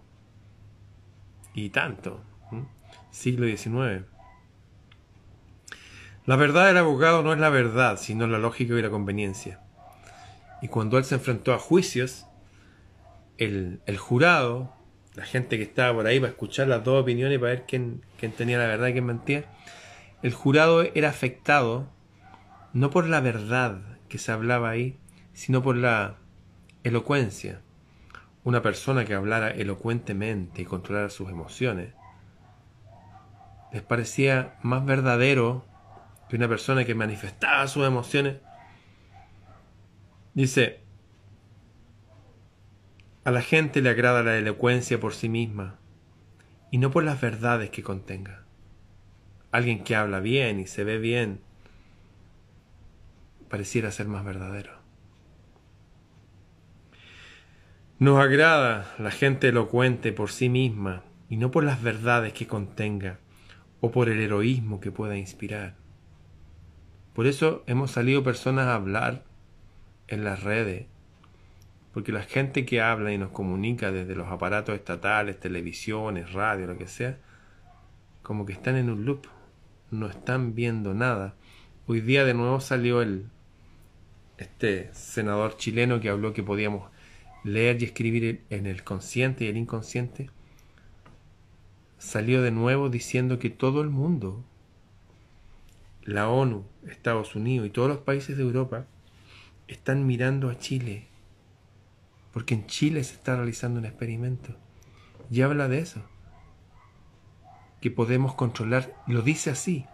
y 1.53 1.69
tanto. 1.69 2.19
Siglo 3.09 3.47
XIX. 3.47 4.05
La 6.25 6.35
verdad 6.35 6.67
del 6.67 6.75
abogado 6.75 7.23
no 7.23 7.31
es 7.31 7.39
la 7.39 7.49
verdad, 7.49 7.97
sino 7.97 8.27
la 8.27 8.37
lógica 8.37 8.73
y 8.73 8.81
la 8.81 8.89
conveniencia. 8.89 9.61
Y 10.61 10.67
cuando 10.67 10.97
él 10.97 11.05
se 11.05 11.15
enfrentó 11.15 11.53
a 11.53 11.57
juicios, 11.57 12.25
el, 13.37 13.79
jurado, 13.97 14.73
la 15.17 15.25
gente 15.25 15.57
que 15.57 15.63
estaba 15.63 15.93
por 15.93 16.05
ahí 16.05 16.19
para 16.19 16.31
escuchar 16.31 16.67
las 16.67 16.83
dos 16.83 17.01
opiniones 17.01 17.39
para 17.39 17.53
ver 17.53 17.65
quién, 17.67 18.05
quién 18.19 18.31
tenía 18.31 18.59
la 18.59 18.67
verdad 18.67 18.87
y 18.87 18.93
quién 18.93 19.05
mentía, 19.05 19.45
el 20.21 20.31
jurado 20.31 20.83
era 20.83 21.09
afectado 21.09 21.89
no 22.73 22.91
por 22.91 23.07
la 23.07 23.19
verdad 23.19 23.81
que 24.09 24.19
se 24.19 24.31
hablaba 24.31 24.69
ahí, 24.69 24.99
sino 25.33 25.63
por 25.63 25.75
la 25.75 26.17
elocuencia 26.83 27.61
una 28.43 28.61
persona 28.61 29.05
que 29.05 29.15
hablara 29.15 29.49
elocuentemente 29.49 30.61
y 30.61 30.65
controlara 30.65 31.09
sus 31.09 31.29
emociones, 31.29 31.93
les 33.73 33.81
parecía 33.81 34.55
más 34.61 34.85
verdadero 34.85 35.65
que 36.29 36.35
una 36.35 36.47
persona 36.47 36.85
que 36.85 36.95
manifestaba 36.95 37.67
sus 37.67 37.85
emociones. 37.85 38.37
Dice, 40.33 40.79
a 43.27 43.31
la 43.31 43.41
gente 43.41 43.81
le 43.81 43.89
agrada 43.89 44.23
la 44.23 44.37
elocuencia 44.37 45.01
por 45.01 45.13
sí 45.13 45.27
misma 45.27 45.75
y 46.71 46.77
no 46.77 46.91
por 46.91 47.03
las 47.03 47.19
verdades 47.19 47.69
que 47.69 47.83
contenga. 47.83 48.45
Alguien 49.51 49.83
que 49.83 49.97
habla 49.97 50.21
bien 50.21 50.61
y 50.61 50.65
se 50.65 50.85
ve 50.85 50.97
bien 50.97 51.41
pareciera 53.49 53.91
ser 53.91 54.07
más 54.07 54.23
verdadero. 54.23 54.71
Nos 57.99 58.17
agrada 58.17 58.95
la 58.97 59.11
gente 59.11 59.49
elocuente 59.49 60.13
por 60.13 60.31
sí 60.31 60.47
misma 60.47 61.03
y 61.27 61.35
no 61.35 61.51
por 61.51 61.65
las 61.65 61.83
verdades 61.83 62.31
que 62.31 62.47
contenga 62.47 63.19
o 63.81 63.91
por 63.91 64.07
el 64.07 64.21
heroísmo 64.21 64.79
que 64.79 64.93
pueda 64.93 65.17
inspirar. 65.17 65.75
Por 67.13 67.27
eso 67.27 67.65
hemos 67.67 67.91
salido 67.91 68.23
personas 68.23 68.67
a 68.67 68.75
hablar 68.75 69.25
en 70.07 70.23
las 70.23 70.43
redes, 70.43 70.85
porque 71.97 72.11
la 72.11 72.21
gente 72.21 72.63
que 72.63 72.79
habla 72.79 73.11
y 73.11 73.17
nos 73.17 73.31
comunica 73.31 73.91
desde 73.91 74.13
los 74.13 74.27
aparatos 74.27 74.75
estatales, 74.75 75.39
televisiones, 75.39 76.31
radio, 76.31 76.67
lo 76.67 76.77
que 76.77 76.85
sea, 76.85 77.17
como 78.21 78.45
que 78.45 78.53
están 78.53 78.75
en 78.75 78.91
un 78.91 79.03
loop, 79.03 79.25
no 79.89 80.05
están 80.05 80.53
viendo 80.53 80.93
nada. 80.93 81.33
Hoy 81.87 82.01
día 82.01 82.23
de 82.23 82.35
nuevo 82.35 82.59
salió 82.59 83.01
el 83.01 83.25
este 84.37 84.93
senador 84.93 85.57
chileno 85.57 85.99
que 85.99 86.09
habló 86.09 86.33
que 86.33 86.43
podíamos 86.43 86.87
leer 87.43 87.81
y 87.81 87.85
escribir 87.85 88.43
en 88.51 88.67
el 88.67 88.83
consciente 88.83 89.45
y 89.45 89.47
el 89.47 89.57
inconsciente, 89.57 90.29
salió 91.97 92.43
de 92.43 92.51
nuevo 92.51 92.89
diciendo 92.89 93.39
que 93.39 93.49
todo 93.49 93.81
el 93.81 93.89
mundo, 93.89 94.45
la 96.03 96.29
ONU, 96.29 96.63
Estados 96.87 97.35
Unidos 97.35 97.65
y 97.65 97.71
todos 97.71 97.89
los 97.89 97.97
países 97.97 98.37
de 98.37 98.43
Europa, 98.43 98.85
están 99.67 100.05
mirando 100.05 100.51
a 100.51 100.59
Chile, 100.59 101.07
porque 102.37 102.53
en 102.53 102.67
Chile 102.67 103.03
se 103.03 103.15
está 103.15 103.35
realizando 103.35 103.79
un 103.79 103.87
experimento. 103.87 104.55
Y 105.31 105.41
habla 105.41 105.67
de 105.67 105.79
eso, 105.79 106.03
que 107.81 107.89
podemos 107.89 108.35
controlar, 108.35 108.93
lo 109.07 109.23
dice 109.23 109.49
así, 109.49 109.87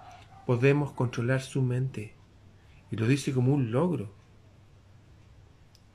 podemos 0.46 0.92
controlar 0.92 1.42
su 1.42 1.62
mente, 1.62 2.16
y 2.92 2.98
lo 2.98 3.08
dice 3.08 3.32
como 3.32 3.54
un 3.54 3.72
logro 3.72 4.14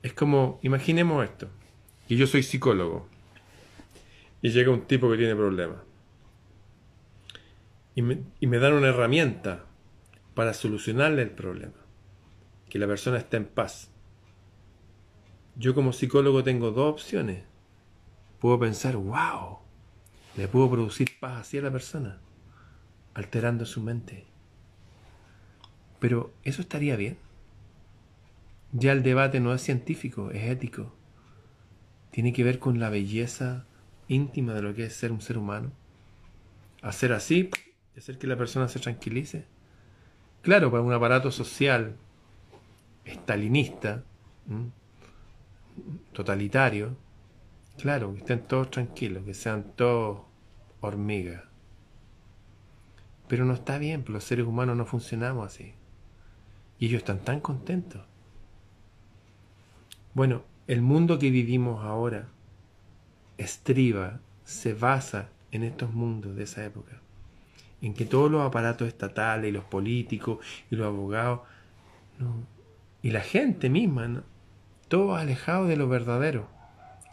es 0.01 0.13
como, 0.13 0.59
imaginemos 0.63 1.23
esto, 1.23 1.49
que 2.07 2.15
yo 2.15 2.25
soy 2.25 2.41
psicólogo 2.41 3.07
y 4.41 4.49
llega 4.49 4.71
un 4.71 4.87
tipo 4.87 5.11
que 5.11 5.17
tiene 5.17 5.35
problemas 5.35 5.77
y 7.93 8.01
me, 8.01 8.23
y 8.39 8.47
me 8.47 8.57
dan 8.57 8.73
una 8.73 8.87
herramienta 8.87 9.65
para 10.33 10.55
solucionarle 10.55 11.21
el 11.21 11.29
problema, 11.29 11.75
que 12.71 12.79
la 12.79 12.87
persona 12.87 13.19
esté 13.19 13.37
en 13.37 13.45
paz. 13.45 13.88
Yo 15.59 15.75
como 15.75 15.91
psicólogo 15.91 16.41
tengo 16.41 16.71
dos 16.71 16.89
opciones. 16.93 17.43
Puedo 18.39 18.57
pensar, 18.57 18.95
wow, 18.95 19.57
le 20.37 20.47
puedo 20.47 20.71
producir 20.71 21.19
paz 21.19 21.41
así 21.41 21.57
a 21.57 21.61
la 21.61 21.69
persona, 21.69 22.21
alterando 23.13 23.65
su 23.65 23.81
mente. 23.81 24.25
Pero 25.99 26.31
eso 26.43 26.61
estaría 26.61 26.95
bien. 26.95 27.17
Ya 28.71 28.93
el 28.93 29.03
debate 29.03 29.41
no 29.41 29.53
es 29.53 29.61
científico, 29.61 30.31
es 30.31 30.49
ético. 30.49 30.93
Tiene 32.11 32.31
que 32.31 32.45
ver 32.45 32.59
con 32.59 32.79
la 32.79 32.89
belleza 32.89 33.65
íntima 34.07 34.53
de 34.53 34.61
lo 34.61 34.73
que 34.73 34.85
es 34.85 34.93
ser 34.93 35.11
un 35.11 35.19
ser 35.19 35.37
humano. 35.37 35.73
Hacer 36.81 37.11
así 37.11 37.49
hacer 37.97 38.17
que 38.17 38.27
la 38.27 38.37
persona 38.37 38.69
se 38.69 38.79
tranquilice. 38.79 39.43
Claro, 40.41 40.71
para 40.71 40.83
un 40.83 40.93
aparato 40.93 41.31
social 41.31 41.97
estalinista, 43.03 44.05
totalitario, 46.13 46.95
claro, 47.77 48.13
que 48.13 48.19
estén 48.19 48.41
todos 48.41 48.71
tranquilos, 48.71 49.23
que 49.23 49.33
sean 49.33 49.63
todos 49.75 50.21
hormigas. 50.81 51.43
Pero 53.27 53.45
no 53.45 53.53
está 53.53 53.77
bien, 53.77 54.01
porque 54.01 54.13
los 54.13 54.23
seres 54.23 54.45
humanos 54.45 54.75
no 54.75 54.85
funcionamos 54.85 55.45
así. 55.45 55.73
Y 56.79 56.87
ellos 56.87 56.99
están 56.99 57.19
tan 57.19 57.41
contentos. 57.41 58.01
Bueno, 60.13 60.43
el 60.67 60.81
mundo 60.81 61.19
que 61.19 61.29
vivimos 61.29 61.83
ahora 61.83 62.27
estriba, 63.37 64.19
se 64.43 64.73
basa 64.73 65.29
en 65.51 65.63
estos 65.63 65.93
mundos 65.93 66.35
de 66.35 66.43
esa 66.43 66.65
época. 66.65 67.01
en 67.81 67.93
que 67.93 68.05
todos 68.05 68.29
los 68.29 68.45
aparatos 68.45 68.87
estatales 68.87 69.49
y 69.49 69.51
los 69.53 69.63
políticos 69.63 70.39
y 70.69 70.75
los 70.75 70.87
abogados 70.87 71.41
y 73.01 73.11
la 73.11 73.21
gente 73.21 73.69
misma, 73.69 74.07
¿no? 74.07 74.23
Todo 74.89 75.15
alejado 75.15 75.67
de 75.67 75.77
lo 75.77 75.87
verdadero. 75.87 76.49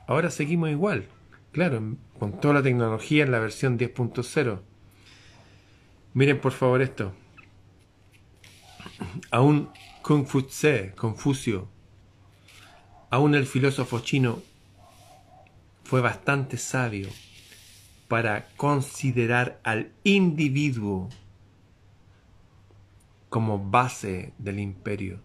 Ahora 0.09 0.31
seguimos 0.31 0.71
igual, 0.71 1.07
claro, 1.53 1.97
con 2.19 2.41
toda 2.41 2.55
la 2.55 2.63
tecnología 2.63 3.23
en 3.23 3.31
la 3.31 3.39
versión 3.39 3.79
10.0. 3.79 4.61
Miren 6.15 6.41
por 6.41 6.53
favor 6.53 6.83
esto. 6.83 7.13
Aún 9.31 9.69
Confucio, 10.03 10.95
Confucio, 10.97 11.69
aún 13.11 13.35
el 13.35 13.47
filósofo 13.47 14.01
chino 14.01 14.43
fue 15.85 16.01
bastante 16.01 16.57
sabio 16.57 17.09
para 18.09 18.49
considerar 18.57 19.61
al 19.65 19.93
individuo 20.05 21.09
como 23.29 23.59
base 23.59 24.33
del 24.39 24.61
imperio, 24.61 25.21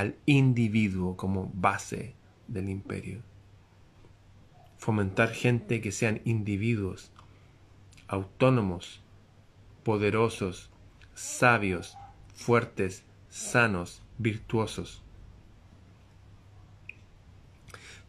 al 0.00 0.16
individuo 0.24 1.14
como 1.14 1.50
base 1.52 2.14
del 2.48 2.70
imperio. 2.70 3.20
Fomentar 4.78 5.28
gente 5.28 5.82
que 5.82 5.92
sean 5.92 6.22
individuos 6.24 7.12
autónomos, 8.08 9.02
poderosos, 9.84 10.70
sabios, 11.12 11.98
fuertes, 12.34 13.04
sanos, 13.28 14.02
virtuosos. 14.16 15.02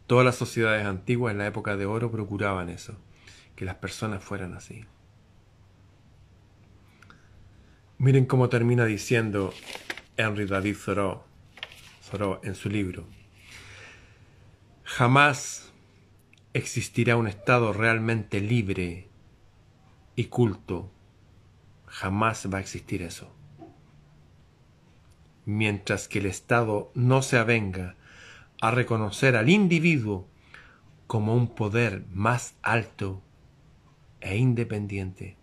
Todas 0.06 0.24
las 0.24 0.36
sociedades 0.36 0.86
antiguas 0.86 1.32
en 1.32 1.38
la 1.38 1.46
época 1.46 1.76
de 1.76 1.84
oro 1.84 2.10
procuraban 2.10 2.70
eso, 2.70 2.96
que 3.54 3.66
las 3.66 3.74
personas 3.74 4.24
fueran 4.24 4.54
así. 4.54 4.86
Miren 7.98 8.24
cómo 8.24 8.48
termina 8.48 8.86
diciendo 8.86 9.52
Henry 10.16 10.46
David 10.46 10.76
Thoreau, 10.82 11.31
En 12.42 12.54
su 12.54 12.68
libro. 12.68 13.06
Jamás 14.84 15.72
existirá 16.52 17.16
un 17.16 17.26
Estado 17.26 17.72
realmente 17.72 18.40
libre 18.40 19.08
y 20.14 20.26
culto. 20.26 20.90
Jamás 21.86 22.46
va 22.52 22.58
a 22.58 22.60
existir 22.60 23.00
eso. 23.00 23.34
Mientras 25.46 26.06
que 26.06 26.18
el 26.18 26.26
Estado 26.26 26.90
no 26.94 27.22
se 27.22 27.38
avenga 27.38 27.96
a 28.60 28.70
reconocer 28.70 29.34
al 29.34 29.48
individuo 29.48 30.28
como 31.06 31.34
un 31.34 31.54
poder 31.54 32.04
más 32.12 32.56
alto 32.60 33.22
e 34.20 34.36
independiente 34.36 35.38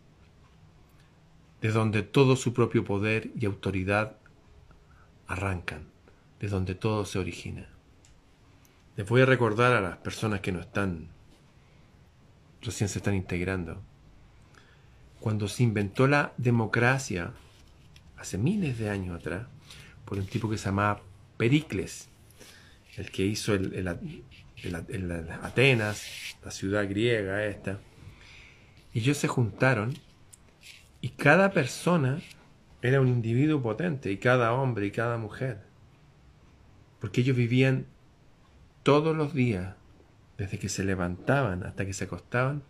de 1.62 1.72
donde 1.72 2.04
todo 2.04 2.36
su 2.36 2.54
propio 2.54 2.86
poder 2.86 3.32
y 3.36 3.48
autoridad 3.48 4.18
arrancan, 5.28 5.90
de 6.40 6.48
donde 6.48 6.76
todo 6.76 7.06
se 7.06 7.20
origina. 7.20 7.68
Les 8.96 9.08
voy 9.08 9.22
a 9.22 9.26
recordar 9.26 9.74
a 9.74 9.82
las 9.82 9.98
personas 9.98 10.42
que 10.42 10.52
no 10.52 10.60
están, 10.60 11.08
recién 12.62 12.90
se 12.90 13.00
están 13.00 13.16
integrando, 13.16 13.82
cuando 15.20 15.48
se 15.48 15.64
inventó 15.64 16.08
la 16.08 16.34
democracia, 16.38 17.34
hace 18.18 18.38
miles 18.38 18.78
de 18.78 18.90
años 18.90 19.20
atrás, 19.20 19.48
por 20.06 20.18
un 20.18 20.26
tipo 20.26 20.50
que 20.50 20.58
se 20.58 20.66
llamaba 20.66 21.02
Pericles, 21.38 22.10
el 22.98 23.12
que 23.12 23.26
hizo 23.26 23.54
el, 23.54 23.88
Atenas, 25.42 26.36
la 26.44 26.52
ciudad 26.52 26.88
griega 26.90 27.46
esta, 27.46 27.80
ellos 28.94 29.18
se 29.18 29.28
juntaron 29.28 29.94
y 31.02 31.10
cada 31.10 31.52
persona 31.52 32.22
era 32.82 33.02
un 33.02 33.08
individuo 33.08 33.62
potente, 33.62 34.12
y 34.12 34.18
cada 34.18 34.54
hombre 34.54 34.88
y 34.88 34.92
cada 34.92 35.18
mujer. 35.18 35.69
Porque 37.00 37.22
ellos 37.22 37.36
vivían 37.36 37.86
todos 38.84 39.16
los 39.16 39.34
días, 39.34 39.76
desde 40.38 40.60
que 40.60 40.70
se 40.70 40.84
levantaban 40.84 41.64
hasta 41.64 41.86
que 41.86 41.94
se 41.94 42.06
acostaban, 42.06 42.64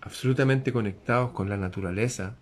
absolutamente 0.00 0.72
conectados 0.72 1.32
con 1.32 1.48
la 1.48 1.56
naturaleza. 1.56 2.36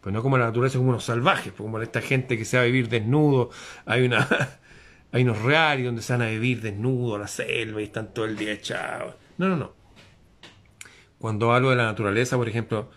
Pues 0.00 0.12
no 0.12 0.22
como 0.22 0.38
la 0.38 0.46
naturaleza, 0.46 0.78
como 0.78 0.90
unos 0.90 1.04
salvajes, 1.04 1.52
pues 1.52 1.66
como 1.66 1.80
esta 1.80 2.00
gente 2.00 2.38
que 2.38 2.44
se 2.44 2.56
va 2.56 2.62
a 2.62 2.66
vivir 2.66 2.88
desnudo. 2.88 3.50
Hay 3.84 4.04
una 4.04 4.28
hay 5.12 5.22
unos 5.22 5.42
reales 5.42 5.86
donde 5.86 6.02
se 6.02 6.12
van 6.12 6.22
a 6.22 6.26
vivir 6.26 6.60
desnudo 6.60 7.16
a 7.16 7.18
la 7.18 7.28
selva 7.28 7.80
y 7.80 7.84
están 7.84 8.12
todo 8.12 8.24
el 8.24 8.36
día 8.36 8.52
echados. 8.52 9.14
No, 9.38 9.48
no, 9.48 9.56
no. 9.56 9.72
Cuando 11.18 11.52
hablo 11.52 11.70
de 11.70 11.76
la 11.76 11.84
naturaleza, 11.84 12.36
por 12.36 12.48
ejemplo, 12.48 12.90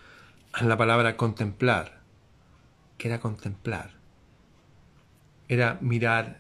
la 0.62 0.78
palabra 0.78 1.16
contemplar. 1.16 2.00
¿Qué 2.98 3.08
era 3.08 3.20
contemplar? 3.20 3.99
Era 5.50 5.78
mirar 5.82 6.40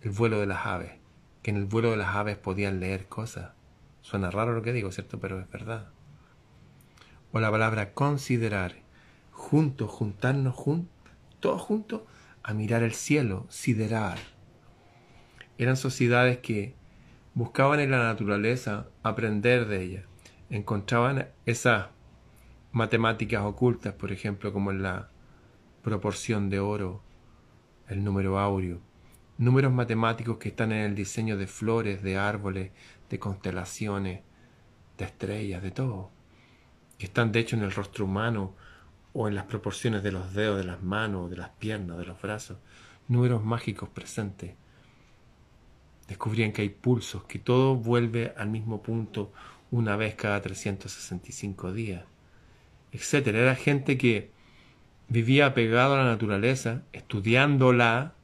el 0.00 0.10
vuelo 0.10 0.40
de 0.40 0.46
las 0.46 0.66
aves, 0.66 0.92
que 1.42 1.50
en 1.50 1.58
el 1.58 1.66
vuelo 1.66 1.90
de 1.90 1.98
las 1.98 2.16
aves 2.16 2.38
podían 2.38 2.80
leer 2.80 3.06
cosas. 3.06 3.52
Suena 4.00 4.30
raro 4.30 4.54
lo 4.54 4.62
que 4.62 4.72
digo, 4.72 4.90
¿cierto? 4.90 5.20
Pero 5.20 5.38
es 5.38 5.50
verdad. 5.50 5.90
O 7.30 7.40
la 7.40 7.50
palabra 7.50 7.92
considerar, 7.92 8.74
juntos, 9.30 9.90
juntarnos 9.90 10.54
juntos, 10.54 11.12
todos 11.40 11.60
juntos, 11.60 12.00
a 12.42 12.54
mirar 12.54 12.82
el 12.82 12.94
cielo, 12.94 13.46
siderar. 13.50 14.18
Eran 15.58 15.76
sociedades 15.76 16.38
que 16.38 16.74
buscaban 17.34 17.80
en 17.80 17.90
la 17.90 18.02
naturaleza 18.02 18.88
aprender 19.02 19.68
de 19.68 19.82
ella, 19.82 20.02
encontraban 20.48 21.28
esa 21.44 21.90
matemáticas 22.72 23.42
ocultas, 23.42 23.92
por 23.92 24.10
ejemplo, 24.10 24.52
como 24.52 24.70
en 24.70 24.82
la 24.82 25.10
proporción 25.82 26.50
de 26.50 26.60
oro, 26.60 27.02
el 27.90 28.02
número 28.02 28.38
áureo, 28.38 28.80
números 29.38 29.72
matemáticos 29.72 30.38
que 30.38 30.48
están 30.48 30.72
en 30.72 30.82
el 30.82 30.94
diseño 30.94 31.36
de 31.36 31.46
flores, 31.46 32.02
de 32.02 32.16
árboles, 32.16 32.70
de 33.08 33.18
constelaciones, 33.18 34.22
de 34.96 35.04
estrellas, 35.04 35.62
de 35.62 35.70
todo, 35.70 36.10
que 36.98 37.06
están 37.06 37.32
de 37.32 37.40
hecho 37.40 37.56
en 37.56 37.62
el 37.62 37.72
rostro 37.72 38.04
humano 38.06 38.54
o 39.12 39.28
en 39.28 39.34
las 39.34 39.44
proporciones 39.44 40.02
de 40.02 40.12
los 40.12 40.32
dedos 40.32 40.58
de 40.58 40.64
las 40.64 40.82
manos, 40.82 41.30
de 41.30 41.36
las 41.36 41.50
piernas, 41.50 41.98
de 41.98 42.06
los 42.06 42.20
brazos, 42.22 42.58
números 43.08 43.44
mágicos 43.44 43.88
presentes. 43.88 44.54
Descubrían 46.08 46.52
que 46.52 46.62
hay 46.62 46.70
pulsos, 46.70 47.24
que 47.24 47.38
todo 47.38 47.76
vuelve 47.76 48.32
al 48.36 48.48
mismo 48.48 48.82
punto 48.82 49.32
una 49.70 49.96
vez 49.96 50.14
cada 50.14 50.40
365 50.40 51.72
días 51.72 52.04
etcétera. 52.92 53.40
Era 53.40 53.54
gente 53.54 53.98
que 53.98 54.30
vivía 55.10 55.46
apegado 55.46 55.94
a 55.94 55.98
la 55.98 56.04
naturaleza, 56.04 56.82
estudiándola 56.92 58.14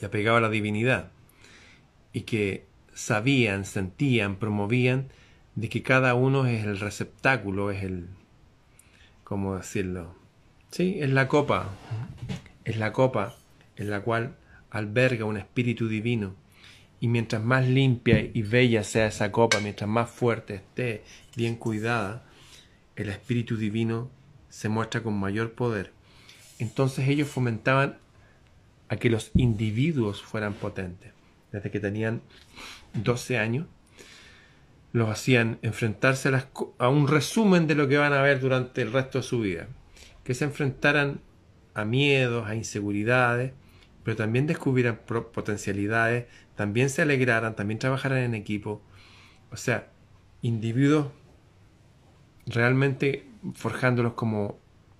y 0.00 0.04
apegado 0.04 0.38
a 0.38 0.40
la 0.40 0.48
divinidad. 0.48 1.12
Y 2.12 2.22
que 2.22 2.66
sabían, 2.94 3.64
sentían, 3.64 4.36
promovían 4.36 5.08
de 5.54 5.68
que 5.68 5.82
cada 5.82 6.14
uno 6.14 6.46
es 6.46 6.64
el 6.64 6.80
receptáculo, 6.80 7.70
es 7.70 7.84
el, 7.84 8.08
¿cómo 9.22 9.56
decirlo? 9.56 10.16
Sí, 10.70 10.96
es 11.00 11.10
la 11.10 11.28
copa, 11.28 11.68
es 12.64 12.78
la 12.78 12.92
copa 12.92 13.36
en 13.76 13.90
la 13.90 14.00
cual 14.00 14.36
alberga 14.70 15.26
un 15.26 15.36
espíritu 15.36 15.86
divino. 15.86 16.34
Y 16.98 17.08
mientras 17.08 17.42
más 17.42 17.66
limpia 17.66 18.20
y 18.20 18.42
bella 18.42 18.84
sea 18.84 19.06
esa 19.06 19.32
copa, 19.32 19.60
mientras 19.60 19.88
más 19.88 20.10
fuerte 20.10 20.56
esté, 20.56 21.02
bien 21.34 21.56
cuidada, 21.56 22.24
el 22.94 23.08
Espíritu 23.08 23.56
Divino 23.56 24.10
se 24.50 24.68
muestra 24.68 25.02
con 25.02 25.18
mayor 25.18 25.52
poder. 25.52 25.92
Entonces 26.58 27.08
ellos 27.08 27.28
fomentaban 27.28 27.98
a 28.90 28.96
que 28.96 29.08
los 29.08 29.30
individuos 29.34 30.22
fueran 30.22 30.52
potentes. 30.52 31.12
Desde 31.52 31.70
que 31.70 31.80
tenían 31.80 32.20
12 32.94 33.38
años, 33.38 33.66
los 34.92 35.08
hacían 35.08 35.58
enfrentarse 35.62 36.30
a, 36.78 36.88
un 36.88 37.08
resumen 37.08 37.66
de 37.66 37.76
lo 37.76 37.88
que 37.88 37.96
van 37.96 38.12
a 38.12 38.22
ver 38.22 38.40
durante 38.40 38.82
el 38.82 38.92
resto 38.92 39.18
de 39.18 39.24
su 39.24 39.40
vida. 39.40 39.68
Que 40.24 40.34
se 40.34 40.44
enfrentaran 40.44 41.20
a 41.74 41.84
miedos, 41.84 42.46
a 42.46 42.56
inseguridades, 42.56 43.52
pero 44.02 44.16
también 44.16 44.46
descubrieran 44.46 45.00
potencialidades, 45.06 46.26
también 46.56 46.90
se 46.90 47.02
alegraran, 47.02 47.54
también 47.54 47.78
trabajaran 47.78 48.18
en 48.18 48.34
equipo. 48.34 48.82
O 49.52 49.56
sea, 49.56 49.88
individuos 50.42 51.06
realmente 52.46 53.29
forjándolos 53.54 54.14
como 54.14 54.58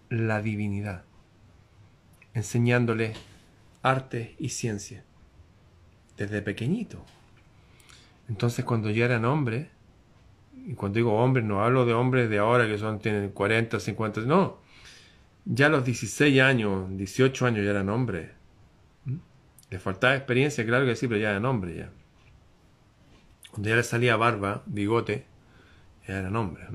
la 0.09 0.43
divinidad, 0.43 1.05
enseñándoles 2.35 3.17
arte 3.83 4.35
y 4.39 4.51
ciencia 4.51 5.05
desde 6.17 6.43
pequeñito. 6.43 7.05
Entonces 8.29 8.65
cuando 8.65 8.91
ya 8.91 9.05
eran 9.07 9.25
hombres, 9.25 9.69
y 10.67 10.75
cuando 10.75 10.97
digo 10.97 11.15
hombres 11.15 11.45
no 11.45 11.63
hablo 11.65 11.87
de 11.87 11.95
hombres 11.95 12.29
de 12.29 12.39
ahora 12.39 12.67
que 12.67 12.79
son 12.79 12.99
tienen 12.99 13.31
40, 13.31 13.81
50, 13.81 14.23
no, 14.23 14.59
ya 15.45 15.67
a 15.67 15.69
los 15.69 15.85
16 15.85 16.41
años, 16.41 16.87
18 16.97 17.47
años 17.47 17.65
ya 17.65 17.71
eran 17.71 17.89
hombres. 17.89 18.31
¿Mm? 19.05 19.17
Les 19.71 19.83
faltaba 19.83 20.15
experiencia, 20.15 20.65
claro 20.67 20.87
que 20.87 20.97
sí, 20.97 21.09
pero 21.09 21.21
ya 21.21 21.31
eran 21.31 21.45
hombres 21.45 21.77
ya. 21.77 21.91
Cuando 23.51 23.69
ya 23.69 23.77
les 23.77 23.87
salía 23.87 24.17
barba, 24.17 24.63
bigote, 24.67 25.25
eran 26.07 26.37
hombres. 26.37 26.69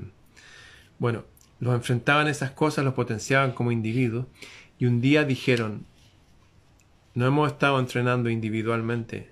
Bueno, 0.98 1.24
los 1.60 1.74
enfrentaban 1.74 2.28
esas 2.28 2.50
cosas, 2.50 2.84
los 2.84 2.94
potenciaban 2.94 3.52
como 3.52 3.72
individuos 3.72 4.26
y 4.78 4.86
un 4.86 5.00
día 5.00 5.24
dijeron, 5.24 5.86
no 7.14 7.26
hemos 7.26 7.50
estado 7.50 7.80
entrenando 7.80 8.28
individualmente. 8.28 9.30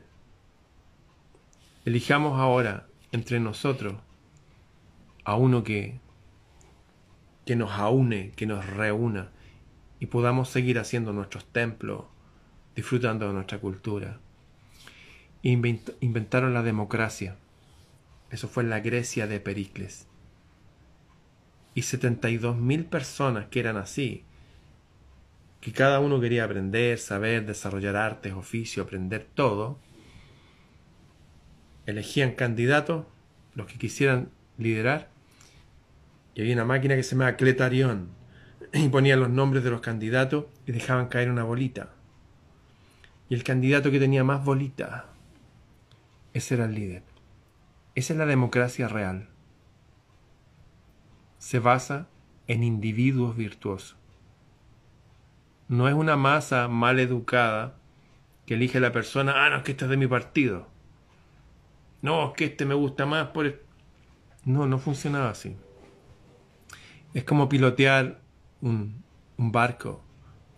Elijamos 1.85 2.41
ahora 2.41 2.87
entre 3.13 3.41
nosotros 3.41 3.97
a 5.25 5.37
uno 5.37 5.65
que, 5.65 6.01
que 7.45 7.57
nos 7.57 7.73
aúne, 7.73 8.33
que 8.37 8.47
nos 8.47 8.67
reúna 8.67 9.29
y 10.01 10.07
podamos 10.07 10.49
seguir 10.49 10.79
haciendo 10.79 11.13
nuestros 11.13 11.45
templos, 11.45 12.05
disfrutando 12.75 13.27
de 13.27 13.35
nuestra 13.35 13.59
cultura. 13.59 14.19
inventaron 15.43 16.55
la 16.55 16.63
democracia. 16.63 17.37
Eso 18.31 18.49
fue 18.49 18.65
la 18.65 18.81
Grecia 18.81 19.27
de 19.27 19.41
Pericles. 19.41 20.09
Y 21.75 21.83
72 21.83 22.57
mil 22.57 22.85
personas 22.85 23.47
que 23.47 23.61
eran 23.61 23.77
así, 23.77 24.25
que 25.61 25.73
cada 25.73 25.99
uno 26.01 26.21
quería 26.21 26.45
aprender, 26.45 26.99
saber, 26.99 27.47
desarrollar 27.47 27.97
artes, 27.97 28.35
oficio, 28.35 28.83
aprender 28.83 29.27
todo, 29.35 29.79
elegían 31.87 32.33
candidatos, 32.33 33.07
los 33.55 33.67
que 33.67 33.79
quisieran 33.79 34.31
liderar, 34.59 35.09
y 36.35 36.43
había 36.43 36.55
una 36.55 36.65
máquina 36.65 36.97
que 36.97 37.03
se 37.03 37.13
llamaba 37.15 37.37
Cletarión, 37.37 38.11
y 38.73 38.89
ponían 38.89 39.21
los 39.21 39.31
nombres 39.31 39.65
de 39.65 39.71
los 39.71 39.81
candidatos 39.81 40.47
y 40.67 40.73
dejaban 40.73 41.09
caer 41.09 41.31
una 41.31 41.45
bolita. 41.45 41.91
Y 43.29 43.35
el 43.35 43.43
candidato 43.43 43.91
que 43.91 43.99
tenía 43.99 44.23
más 44.23 44.45
bolitas, 44.45 45.05
ese 46.35 46.55
era 46.55 46.67
el 46.67 46.75
líder. 46.75 47.03
Esa 47.95 48.13
es 48.13 48.19
la 48.19 48.27
democracia 48.27 48.89
real. 48.89 49.29
Se 51.45 51.59
basa 51.59 52.09
en 52.47 52.63
individuos 52.63 53.37
virtuosos 53.37 53.99
no 55.69 55.89
es 55.89 55.95
una 55.95 56.17
masa 56.17 56.69
mal 56.69 56.99
educada 56.99 57.77
que 58.47 58.55
elige 58.55 58.81
la 58.81 58.93
persona, 58.93 59.45
ah, 59.45 59.51
no, 59.51 59.57
es 59.57 59.63
que 59.63 59.73
este 59.73 59.85
es 59.85 59.91
de 59.91 59.97
mi 59.97 60.07
partido. 60.07 60.69
No, 62.03 62.29
es 62.29 62.33
que 62.35 62.45
este 62.47 62.67
me 62.67 62.75
gusta 62.75 63.07
más 63.07 63.29
por... 63.29 63.63
No, 64.45 64.67
no 64.67 64.79
funcionaba 64.79 65.31
así. 65.31 65.57
Es 67.15 67.25
como 67.25 67.49
pilotear 67.49 68.21
un, 68.61 69.03
un 69.39 69.53
barco. 69.53 70.03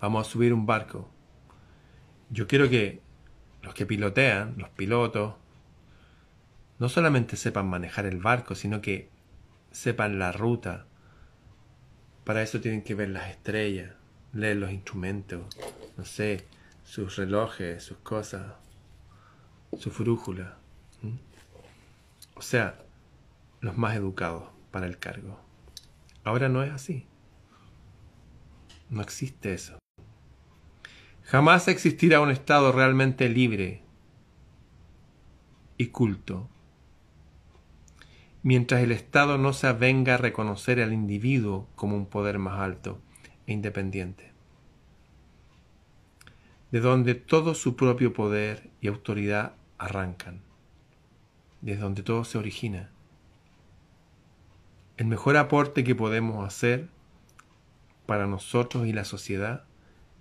Vamos 0.01 0.27
a 0.27 0.31
subir 0.31 0.53
un 0.53 0.67
barco. 0.67 1.09
Yo 2.31 2.49
quiero 2.49 2.69
que 2.69 3.01
los 3.63 3.75
que 3.75 3.87
pilotean, 3.87 4.55
los 4.59 4.71
pilotos, 4.71 5.35
no 6.79 6.89
solamente 6.89 7.37
sepan 7.37 7.69
manejar 7.69 8.07
el 8.07 8.19
barco, 8.19 8.57
sino 8.57 8.81
que 8.81 9.09
sepan 9.77 10.19
la 10.19 10.33
ruta. 10.33 10.87
Para 12.25 12.43
eso 12.43 12.63
tienen 12.63 12.83
que 12.83 12.95
ver 12.95 13.11
las 13.11 13.29
estrellas, 13.29 13.93
leer 14.33 14.57
los 14.57 14.71
instrumentos, 14.71 15.55
no 15.99 16.05
sé, 16.07 16.47
sus 16.83 17.17
relojes, 17.17 17.85
sus 17.85 17.99
cosas, 17.99 18.55
su 19.79 19.91
frújula. 19.91 20.57
O 22.35 22.41
sea, 22.41 22.79
los 23.61 23.77
más 23.77 23.95
educados 23.97 24.49
para 24.71 24.87
el 24.87 24.99
cargo. 24.99 25.39
Ahora 26.25 26.49
no 26.49 26.63
es 26.63 26.73
así. 26.73 27.07
No 28.89 29.03
existe 29.03 29.53
eso. 29.53 29.79
Jamás 31.25 31.69
existirá 31.69 32.21
un 32.21 32.31
Estado 32.31 32.73
realmente 32.73 33.29
libre 33.29 33.83
y 35.77 35.89
culto 35.89 36.49
mientras 38.47 38.81
el 38.81 38.93
Estado 38.93 39.39
no 39.39 39.53
se 39.53 39.67
avenga 39.67 40.15
a 40.15 40.19
reconocer 40.19 40.81
al 40.81 40.93
individuo 40.93 41.67
como 41.75 41.97
un 41.97 42.07
poder 42.07 42.39
más 42.39 42.61
alto 42.61 43.01
e 43.49 43.53
independiente, 43.53 44.31
de 46.71 46.79
donde 46.79 47.17
todo 47.17 47.57
su 47.57 47.75
propio 47.75 48.13
poder 48.13 48.71
y 48.81 48.87
autoridad 48.87 49.57
arrancan, 49.79 50.43
desde 51.61 51.83
donde 51.83 52.05
todo 52.05 52.23
se 52.23 52.39
origina. 52.39 52.93
El 54.97 55.09
mejor 55.09 55.37
aporte 55.39 55.83
que 55.83 55.97
podemos 55.97 56.47
hacer 56.47 56.89
para 58.07 58.29
nosotros 58.29 58.87
y 58.87 58.93
la 58.93 59.05
sociedad 59.05 59.65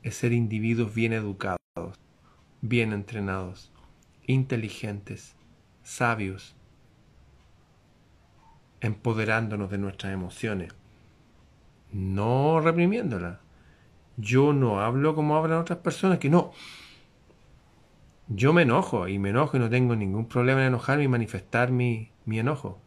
es 0.01 0.15
ser 0.15 0.33
individuos 0.33 0.95
bien 0.95 1.13
educados, 1.13 1.59
bien 2.61 2.91
entrenados, 2.91 3.71
inteligentes, 4.25 5.35
sabios, 5.83 6.55
empoderándonos 8.86 9.69
de 9.69 9.78
nuestras 9.78 10.13
emociones 10.13 10.74
no 11.95 12.60
reprimiéndola. 12.60 13.39
Yo 14.17 14.54
no 14.54 14.82
hablo 14.82 15.15
como 15.15 15.38
hablan 15.38 15.60
otras 15.60 15.80
personas, 15.80 16.19
que 16.19 16.30
no. 16.30 16.52
Yo 18.28 18.54
me 18.54 18.63
enojo 18.63 19.08
y 19.08 19.17
me 19.17 19.30
enojo 19.30 19.56
y 19.56 19.60
no 19.60 19.69
tengo 19.69 19.95
ningún 19.95 20.28
problema 20.28 20.62
en 20.62 20.67
enojarme 20.67 21.06
y 21.06 21.08
manifestar 21.08 21.71
mi, 21.71 22.12
mi 22.26 22.39
enojo. 22.39 22.82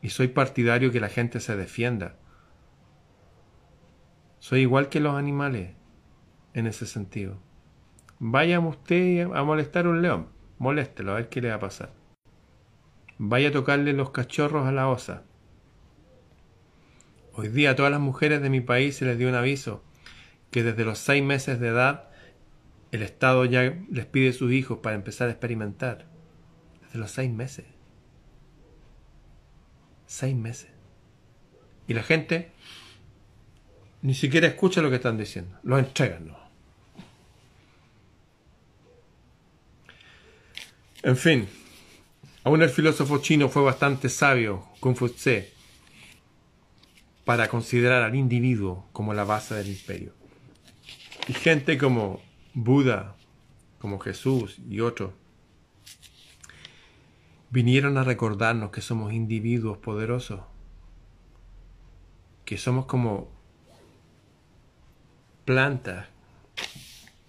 Y 0.00 0.08
soy 0.08 0.28
partidario 0.28 0.90
que 0.90 1.00
la 1.00 1.08
gente 1.08 1.40
se 1.40 1.56
defienda. 1.56 2.16
Soy 4.38 4.60
igual 4.62 4.88
que 4.88 5.00
los 5.00 5.16
animales 5.16 5.74
en 6.54 6.66
ese 6.66 6.86
sentido. 6.86 7.36
Vaya 8.18 8.58
usted 8.60 9.30
a 9.34 9.42
molestar 9.42 9.84
a 9.84 9.90
un 9.90 10.00
león, 10.00 10.28
moléstelo, 10.58 11.12
a 11.12 11.16
ver 11.16 11.28
qué 11.28 11.42
le 11.42 11.50
va 11.50 11.56
a 11.56 11.60
pasar. 11.60 11.99
Vaya 13.22 13.50
a 13.50 13.52
tocarle 13.52 13.92
los 13.92 14.12
cachorros 14.12 14.66
a 14.66 14.72
la 14.72 14.88
osa, 14.88 15.24
Hoy 17.34 17.48
día 17.48 17.72
a 17.72 17.76
todas 17.76 17.92
las 17.92 18.00
mujeres 18.00 18.40
de 18.40 18.48
mi 18.48 18.62
país 18.62 18.96
se 18.96 19.04
les 19.04 19.18
dio 19.18 19.28
un 19.28 19.34
aviso 19.34 19.84
que 20.50 20.62
desde 20.62 20.86
los 20.86 20.98
seis 20.98 21.22
meses 21.22 21.60
de 21.60 21.68
edad 21.68 22.08
el 22.92 23.02
Estado 23.02 23.44
ya 23.44 23.76
les 23.90 24.06
pide 24.06 24.32
sus 24.32 24.52
hijos 24.52 24.78
para 24.78 24.96
empezar 24.96 25.28
a 25.28 25.32
experimentar. 25.32 26.06
Desde 26.82 26.98
los 26.98 27.10
seis 27.10 27.30
meses. 27.30 27.66
Seis 30.06 30.34
meses. 30.34 30.70
Y 31.86 31.92
la 31.92 32.02
gente 32.02 32.52
ni 34.00 34.14
siquiera 34.14 34.48
escucha 34.48 34.80
lo 34.80 34.88
que 34.88 34.96
están 34.96 35.18
diciendo. 35.18 35.58
Lo 35.62 35.78
entregan. 35.78 36.28
¿no? 36.28 36.38
En 41.02 41.16
fin, 41.16 41.48
aún 42.44 42.62
el 42.62 42.70
filósofo 42.70 43.18
chino 43.18 43.48
fue 43.48 43.62
bastante 43.62 44.08
sabio, 44.08 44.64
Confucius 44.80 45.44
para 47.30 47.46
considerar 47.48 48.02
al 48.02 48.16
individuo 48.16 48.88
como 48.92 49.14
la 49.14 49.22
base 49.22 49.54
del 49.54 49.68
imperio. 49.68 50.12
Y 51.28 51.32
gente 51.32 51.78
como 51.78 52.20
Buda, 52.54 53.14
como 53.78 54.00
Jesús 54.00 54.58
y 54.68 54.80
otros, 54.80 55.12
vinieron 57.50 57.98
a 57.98 58.02
recordarnos 58.02 58.70
que 58.72 58.80
somos 58.80 59.12
individuos 59.12 59.78
poderosos, 59.78 60.40
que 62.44 62.58
somos 62.58 62.86
como 62.86 63.30
plantas, 65.44 66.08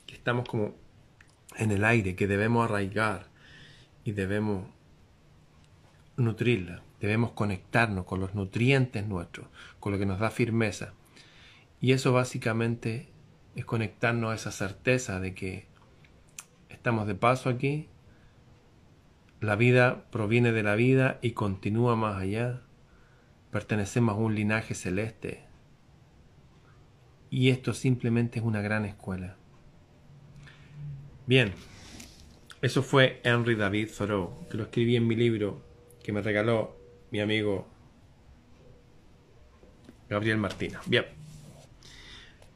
que 0.07 0.15
estamos 0.15 0.49
como 0.49 0.73
en 1.57 1.69
el 1.69 1.83
aire, 1.83 2.15
que 2.15 2.25
debemos 2.25 2.65
arraigar 2.65 3.27
y 4.03 4.13
debemos 4.13 4.65
nutrirla. 6.21 6.83
Debemos 6.99 7.31
conectarnos 7.31 8.05
con 8.05 8.19
los 8.19 8.35
nutrientes 8.35 9.07
nuestros, 9.07 9.47
con 9.79 9.91
lo 9.91 9.99
que 9.99 10.05
nos 10.05 10.19
da 10.19 10.29
firmeza. 10.29 10.93
Y 11.79 11.93
eso 11.93 12.13
básicamente 12.13 13.09
es 13.55 13.65
conectarnos 13.65 14.31
a 14.31 14.35
esa 14.35 14.51
certeza 14.51 15.19
de 15.19 15.33
que 15.33 15.67
estamos 16.69 17.07
de 17.07 17.15
paso 17.15 17.49
aquí, 17.49 17.89
la 19.39 19.55
vida 19.55 20.05
proviene 20.11 20.51
de 20.51 20.63
la 20.63 20.75
vida 20.75 21.17
y 21.21 21.31
continúa 21.31 21.95
más 21.95 22.21
allá, 22.21 22.61
pertenecemos 23.51 24.15
a 24.15 24.19
un 24.19 24.35
linaje 24.35 24.75
celeste. 24.75 25.43
Y 27.31 27.49
esto 27.49 27.73
simplemente 27.73 28.39
es 28.39 28.45
una 28.45 28.61
gran 28.61 28.85
escuela. 28.85 29.37
Bien, 31.25 31.53
eso 32.61 32.83
fue 32.83 33.19
Henry 33.23 33.55
David 33.55 33.89
Thoreau, 33.97 34.47
que 34.49 34.57
lo 34.57 34.63
escribí 34.63 34.95
en 34.95 35.07
mi 35.07 35.15
libro 35.15 35.70
que 36.03 36.11
me 36.11 36.21
regaló 36.21 36.75
mi 37.11 37.19
amigo 37.19 37.67
Gabriel 40.09 40.37
Martínez. 40.37 40.79
Bien. 40.85 41.05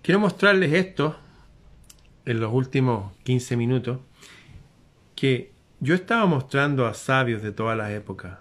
Quiero 0.02 0.20
mostrarles 0.20 0.74
esto 0.74 1.16
en 2.26 2.40
los 2.40 2.54
últimos 2.54 3.16
15 3.24 3.56
minutos 3.58 4.00
que 5.16 5.52
yo 5.80 5.96
estaba 5.96 6.26
mostrando 6.26 6.86
a 6.86 6.94
sabios 6.94 7.42
de 7.42 7.52
todas 7.52 7.78
las 7.78 7.92
épocas, 7.92 8.40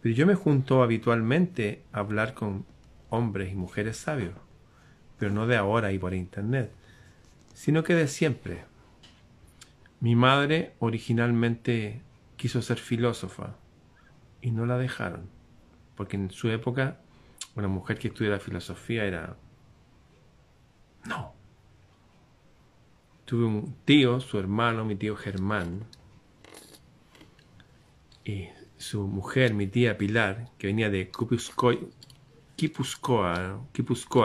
pero 0.00 0.14
yo 0.14 0.26
me 0.26 0.34
junto 0.34 0.82
habitualmente 0.82 1.82
a 1.92 2.00
hablar 2.00 2.34
con 2.34 2.64
hombres 3.10 3.52
y 3.52 3.56
mujeres 3.56 3.96
sabios, 3.96 4.34
pero 5.18 5.32
no 5.32 5.46
de 5.46 5.56
ahora 5.56 5.92
y 5.92 5.98
por 5.98 6.14
internet, 6.14 6.70
sino 7.54 7.82
que 7.82 7.94
de 7.94 8.08
siempre. 8.08 8.64
Mi 10.00 10.14
madre 10.14 10.74
originalmente 10.78 12.00
quiso 12.38 12.62
ser 12.62 12.78
filósofa 12.78 13.56
y 14.40 14.52
no 14.52 14.64
la 14.64 14.78
dejaron. 14.78 15.28
porque 15.96 16.16
en 16.16 16.30
su 16.30 16.48
época 16.48 17.00
una 17.56 17.68
mujer 17.68 17.98
que 17.98 18.08
estudiara 18.08 18.38
filosofía 18.38 19.04
era... 19.04 19.36
No. 21.04 21.34
Tuve 23.24 23.44
un 23.44 23.74
tío, 23.84 24.20
su 24.20 24.38
hermano, 24.38 24.84
mi 24.84 24.94
tío 24.94 25.16
Germán, 25.16 25.86
y 28.24 28.48
su 28.76 29.08
mujer, 29.08 29.54
mi 29.54 29.66
tía 29.66 29.98
Pilar, 29.98 30.50
que 30.56 30.68
venía 30.68 30.88
de 30.88 31.10
Kipuscoa, 31.10 31.74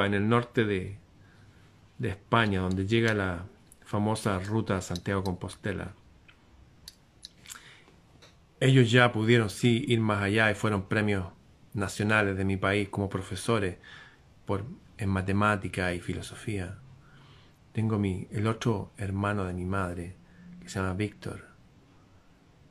en 0.06 0.14
el 0.14 0.30
norte 0.30 0.66
de, 0.66 1.00
de 1.98 2.10
España, 2.10 2.62
donde 2.62 2.86
llega 2.86 3.14
la 3.14 3.46
famosa 3.84 4.40
ruta 4.40 4.82
Santiago-Compostela. 4.82 5.96
Ellos 8.64 8.90
ya 8.90 9.12
pudieron 9.12 9.50
sí 9.50 9.84
ir 9.90 10.00
más 10.00 10.24
allá 10.24 10.50
y 10.50 10.56
fueron 10.56 10.88
premios 10.88 11.26
nacionales 11.74 12.38
de 12.38 12.46
mi 12.46 12.56
país 12.56 12.88
como 12.88 13.10
profesores 13.10 13.76
por, 14.46 14.64
en 14.98 15.10
matemática 15.10 15.94
y 15.94 16.00
filosofía. 16.00 16.78
Tengo 17.74 18.00
mi, 18.00 18.26
el 18.32 18.48
otro 18.48 18.94
hermano 18.96 19.44
de 19.44 19.54
mi 19.54 19.66
madre, 19.66 20.16
que 20.62 20.70
se 20.70 20.80
llama 20.80 20.94
Víctor. 20.94 21.46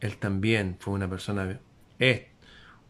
Él 0.01 0.17
también 0.17 0.79
fue 0.81 0.95
una 0.95 1.11
persona, 1.11 1.61
es 1.99 2.23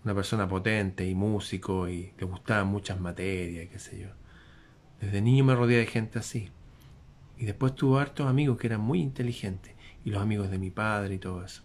una 0.04 0.14
persona 0.14 0.46
potente 0.46 1.04
y 1.04 1.16
músico 1.16 1.88
y 1.88 2.12
le 2.16 2.24
gustaban 2.24 2.68
muchas 2.68 3.00
materias, 3.00 3.68
qué 3.68 3.80
sé 3.80 3.98
yo. 3.98 4.10
Desde 5.00 5.20
niño 5.20 5.42
me 5.42 5.56
rodeé 5.56 5.78
de 5.78 5.86
gente 5.86 6.20
así. 6.20 6.50
Y 7.36 7.46
después 7.46 7.74
tuvo 7.74 7.98
hartos 7.98 8.28
amigos 8.28 8.58
que 8.58 8.68
eran 8.68 8.80
muy 8.80 9.00
inteligentes. 9.00 9.74
Y 10.04 10.10
los 10.10 10.22
amigos 10.22 10.52
de 10.52 10.58
mi 10.58 10.70
padre 10.70 11.14
y 11.14 11.18
todo 11.18 11.44
eso. 11.44 11.64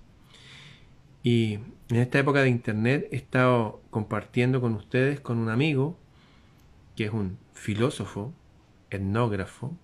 Y 1.27 1.55
en 1.89 1.97
esta 1.97 2.19
época 2.19 2.41
de 2.41 2.47
internet 2.47 3.09
he 3.11 3.17
estado 3.17 3.81
compartiendo 3.89 4.61
con 4.61 4.75
ustedes 4.75 5.19
con 5.19 5.37
un 5.37 5.49
amigo 5.49 5.99
que 6.95 7.03
es 7.03 7.11
un 7.11 7.37
filósofo, 7.51 8.33
etnógrafo, 8.89 9.77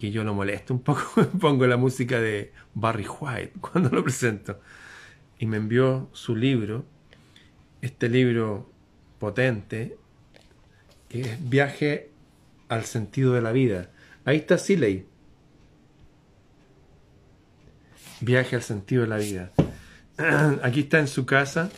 que 0.00 0.10
yo 0.10 0.24
lo 0.24 0.34
molesto 0.34 0.74
un 0.74 0.80
poco, 0.80 1.04
pongo 1.40 1.68
la 1.68 1.76
música 1.76 2.20
de 2.20 2.52
Barry 2.74 3.06
White 3.06 3.52
cuando 3.60 3.88
lo 3.90 4.02
presento. 4.02 4.58
Y 5.38 5.46
me 5.46 5.58
envió 5.58 6.08
su 6.10 6.34
libro, 6.34 6.84
este 7.80 8.08
libro 8.08 8.68
potente, 9.20 9.96
que 11.08 11.20
es 11.20 11.48
Viaje 11.48 12.10
al 12.68 12.84
sentido 12.84 13.32
de 13.32 13.42
la 13.42 13.52
vida. 13.52 13.92
Ahí 14.24 14.38
está 14.38 14.58
Siley. 14.58 15.06
Viaje 18.20 18.56
al 18.56 18.62
sentido 18.62 19.02
de 19.02 19.08
la 19.08 19.18
vida. 19.18 19.52
Aquí 20.62 20.80
está 20.80 20.98
en 20.98 21.08
su 21.08 21.26
casa. 21.26 21.70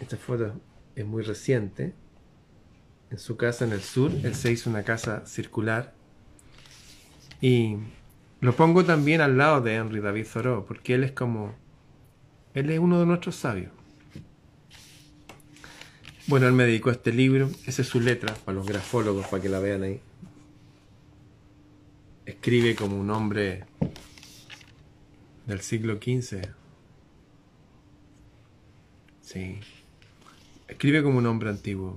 Esta 0.00 0.16
foto 0.16 0.52
es 0.96 1.06
muy 1.06 1.22
reciente. 1.22 1.94
En 3.10 3.18
su 3.18 3.36
casa 3.36 3.64
en 3.64 3.72
el 3.72 3.82
sur, 3.82 4.10
él 4.22 4.34
se 4.34 4.52
hizo 4.52 4.70
una 4.70 4.82
casa 4.82 5.26
circular. 5.26 5.94
Y 7.40 7.76
lo 8.40 8.54
pongo 8.54 8.84
también 8.84 9.20
al 9.20 9.36
lado 9.36 9.60
de 9.60 9.74
Henry 9.74 10.00
David 10.00 10.26
Thoreau, 10.32 10.64
porque 10.66 10.94
él 10.94 11.04
es 11.04 11.12
como. 11.12 11.54
Él 12.54 12.70
es 12.70 12.78
uno 12.78 12.98
de 12.98 13.06
nuestros 13.06 13.36
sabios. 13.36 13.70
Bueno, 16.26 16.46
él 16.46 16.52
me 16.52 16.64
dedicó 16.64 16.90
a 16.90 16.92
este 16.92 17.12
libro. 17.12 17.48
Esa 17.66 17.82
es 17.82 17.88
su 17.88 18.00
letra 18.00 18.34
para 18.44 18.56
los 18.56 18.66
grafólogos, 18.66 19.26
para 19.26 19.42
que 19.42 19.48
la 19.48 19.60
vean 19.60 19.82
ahí. 19.82 20.00
Escribe 22.26 22.74
como 22.74 22.98
un 22.98 23.10
hombre 23.10 23.64
del 25.46 25.60
siglo 25.60 25.94
XV. 25.94 26.59
Sí. 29.32 29.60
Escribe 30.66 31.04
como 31.04 31.18
un 31.18 31.26
hombre 31.26 31.50
antiguo. 31.50 31.96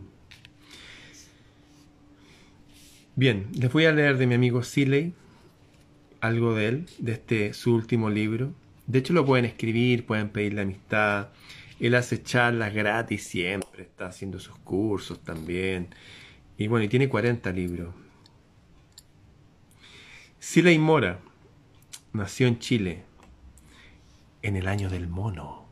Bien, 3.15 3.47
les 3.57 3.73
voy 3.73 3.85
a 3.85 3.91
leer 3.91 4.19
de 4.19 4.27
mi 4.27 4.35
amigo 4.35 4.61
Siley 4.61 5.15
algo 6.21 6.53
de 6.53 6.67
él, 6.67 6.85
de 6.99 7.13
este 7.13 7.53
su 7.55 7.73
último 7.73 8.11
libro. 8.11 8.53
De 8.85 8.99
hecho 8.99 9.13
lo 9.13 9.25
pueden 9.25 9.45
escribir, 9.45 10.05
pueden 10.05 10.29
pedirle 10.29 10.61
amistad. 10.61 11.29
Él 11.79 11.95
hace 11.95 12.21
charlas 12.21 12.71
gratis 12.71 13.23
siempre, 13.23 13.81
está 13.81 14.05
haciendo 14.05 14.39
sus 14.39 14.55
cursos 14.57 15.23
también. 15.23 15.87
Y 16.55 16.67
bueno, 16.67 16.85
y 16.85 16.87
tiene 16.87 17.09
40 17.09 17.51
libros. 17.51 17.95
Siley 20.37 20.77
Mora 20.77 21.19
nació 22.11 22.45
en 22.45 22.59
Chile 22.59 23.05
en 24.43 24.55
el 24.55 24.67
año 24.67 24.91
del 24.91 25.07
mono 25.07 25.62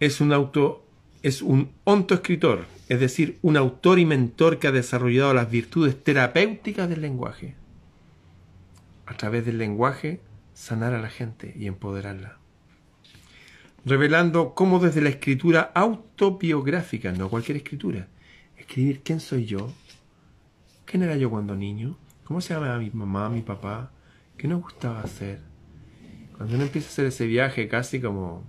es 0.00 0.20
un 0.20 0.32
auto 0.32 0.84
es 1.22 1.42
un 1.42 1.70
ontoescritor, 1.84 2.64
es 2.88 2.98
decir, 2.98 3.38
un 3.42 3.56
autor 3.56 3.98
y 3.98 4.06
mentor 4.06 4.58
que 4.58 4.68
ha 4.68 4.72
desarrollado 4.72 5.34
las 5.34 5.50
virtudes 5.50 6.02
terapéuticas 6.02 6.88
del 6.88 7.02
lenguaje. 7.02 7.54
A 9.06 9.14
través 9.16 9.44
del 9.44 9.58
lenguaje, 9.58 10.20
sanar 10.54 10.94
a 10.94 11.00
la 11.00 11.10
gente 11.10 11.54
y 11.58 11.66
empoderarla. 11.66 12.38
Revelando 13.84 14.54
cómo 14.54 14.78
desde 14.78 15.02
la 15.02 15.10
escritura 15.10 15.72
autobiográfica, 15.74 17.12
no 17.12 17.28
cualquier 17.28 17.58
escritura, 17.58 18.08
escribir 18.56 19.02
quién 19.02 19.20
soy 19.20 19.44
yo, 19.44 19.72
quién 20.84 21.02
era 21.02 21.16
yo 21.16 21.28
cuando 21.28 21.54
niño, 21.54 21.98
cómo 22.24 22.40
se 22.40 22.54
llamaba 22.54 22.78
mi 22.78 22.90
mamá, 22.90 23.28
mi 23.28 23.42
papá, 23.42 23.90
qué 24.36 24.48
nos 24.48 24.62
gustaba 24.62 25.00
hacer. 25.00 25.40
Cuando 26.36 26.54
uno 26.54 26.64
empieza 26.64 26.88
a 26.88 26.92
hacer 26.92 27.06
ese 27.06 27.26
viaje 27.26 27.68
casi 27.68 28.00
como 28.00 28.44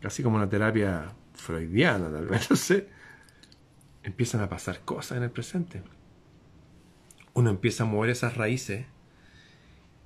casi 0.00 0.22
como 0.22 0.36
una 0.36 0.48
terapia 0.48 1.12
freudiana, 1.34 2.10
tal 2.10 2.26
vez, 2.26 2.50
no 2.50 2.56
sé, 2.56 2.88
empiezan 4.02 4.40
a 4.40 4.48
pasar 4.48 4.80
cosas 4.80 5.18
en 5.18 5.24
el 5.24 5.30
presente. 5.30 5.82
Uno 7.34 7.50
empieza 7.50 7.84
a 7.84 7.86
mover 7.86 8.10
esas 8.10 8.36
raíces 8.36 8.86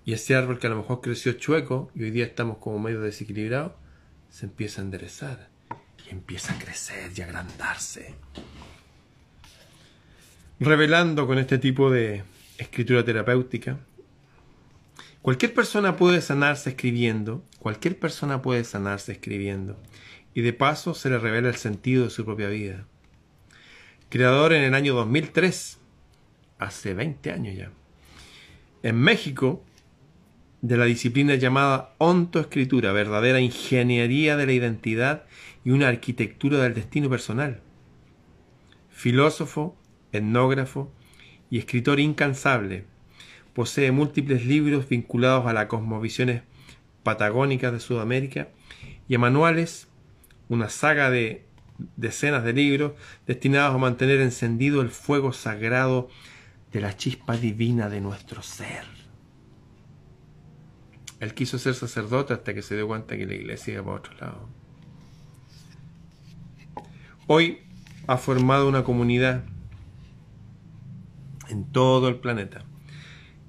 y 0.04 0.12
ese 0.12 0.34
árbol 0.34 0.58
que 0.58 0.66
a 0.66 0.70
lo 0.70 0.76
mejor 0.76 1.00
creció 1.00 1.32
chueco 1.32 1.90
y 1.94 2.02
hoy 2.02 2.10
día 2.10 2.24
estamos 2.24 2.58
como 2.58 2.78
medio 2.78 3.00
desequilibrados, 3.00 3.72
se 4.28 4.46
empieza 4.46 4.80
a 4.80 4.84
enderezar 4.84 5.48
y 6.06 6.10
empieza 6.10 6.54
a 6.54 6.58
crecer 6.58 7.12
y 7.14 7.22
agrandarse. 7.22 8.14
Revelando 10.58 11.26
con 11.26 11.38
este 11.38 11.58
tipo 11.58 11.90
de 11.90 12.24
escritura 12.58 13.04
terapéutica, 13.04 13.78
cualquier 15.22 15.54
persona 15.54 15.96
puede 15.96 16.20
sanarse 16.20 16.70
escribiendo 16.70 17.44
Cualquier 17.62 17.96
persona 17.96 18.42
puede 18.42 18.64
sanarse 18.64 19.12
escribiendo, 19.12 19.80
y 20.34 20.40
de 20.40 20.52
paso 20.52 20.94
se 20.94 21.08
le 21.10 21.18
revela 21.20 21.48
el 21.48 21.54
sentido 21.54 22.02
de 22.02 22.10
su 22.10 22.24
propia 22.24 22.48
vida. 22.48 22.88
Creador 24.08 24.52
en 24.52 24.64
el 24.64 24.74
año 24.74 24.94
2003, 24.94 25.78
hace 26.58 26.94
20 26.94 27.30
años 27.30 27.56
ya, 27.56 27.70
en 28.82 28.96
México, 28.96 29.62
de 30.60 30.76
la 30.76 30.86
disciplina 30.86 31.36
llamada 31.36 31.94
ontoescritura, 31.98 32.90
verdadera 32.90 33.38
ingeniería 33.38 34.36
de 34.36 34.46
la 34.46 34.52
identidad 34.54 35.22
y 35.64 35.70
una 35.70 35.86
arquitectura 35.86 36.58
del 36.58 36.74
destino 36.74 37.08
personal. 37.08 37.60
Filósofo, 38.90 39.76
etnógrafo 40.10 40.92
y 41.48 41.58
escritor 41.58 42.00
incansable, 42.00 42.86
posee 43.54 43.92
múltiples 43.92 44.46
libros 44.46 44.88
vinculados 44.88 45.46
a 45.46 45.52
las 45.52 45.66
cosmovisiones 45.66 46.42
patagónicas 47.02 47.72
de 47.72 47.80
Sudamérica, 47.80 48.48
y 49.08 49.18
manuales, 49.18 49.88
una 50.48 50.68
saga 50.68 51.10
de 51.10 51.44
decenas 51.96 52.44
de 52.44 52.52
libros 52.52 52.92
destinados 53.26 53.74
a 53.74 53.78
mantener 53.78 54.20
encendido 54.20 54.80
el 54.80 54.90
fuego 54.90 55.32
sagrado 55.32 56.08
de 56.72 56.80
la 56.80 56.96
chispa 56.96 57.36
divina 57.36 57.88
de 57.88 58.00
nuestro 58.00 58.42
ser. 58.42 58.84
Él 61.20 61.34
quiso 61.34 61.58
ser 61.58 61.74
sacerdote 61.74 62.32
hasta 62.32 62.54
que 62.54 62.62
se 62.62 62.74
dio 62.74 62.86
cuenta 62.86 63.16
que 63.16 63.26
la 63.26 63.34
iglesia 63.34 63.74
iba 63.74 63.84
para 63.84 63.96
otro 63.96 64.14
lado. 64.14 64.48
Hoy 67.26 67.58
ha 68.06 68.16
formado 68.16 68.68
una 68.68 68.82
comunidad 68.82 69.44
en 71.48 71.70
todo 71.70 72.08
el 72.08 72.16
planeta 72.16 72.64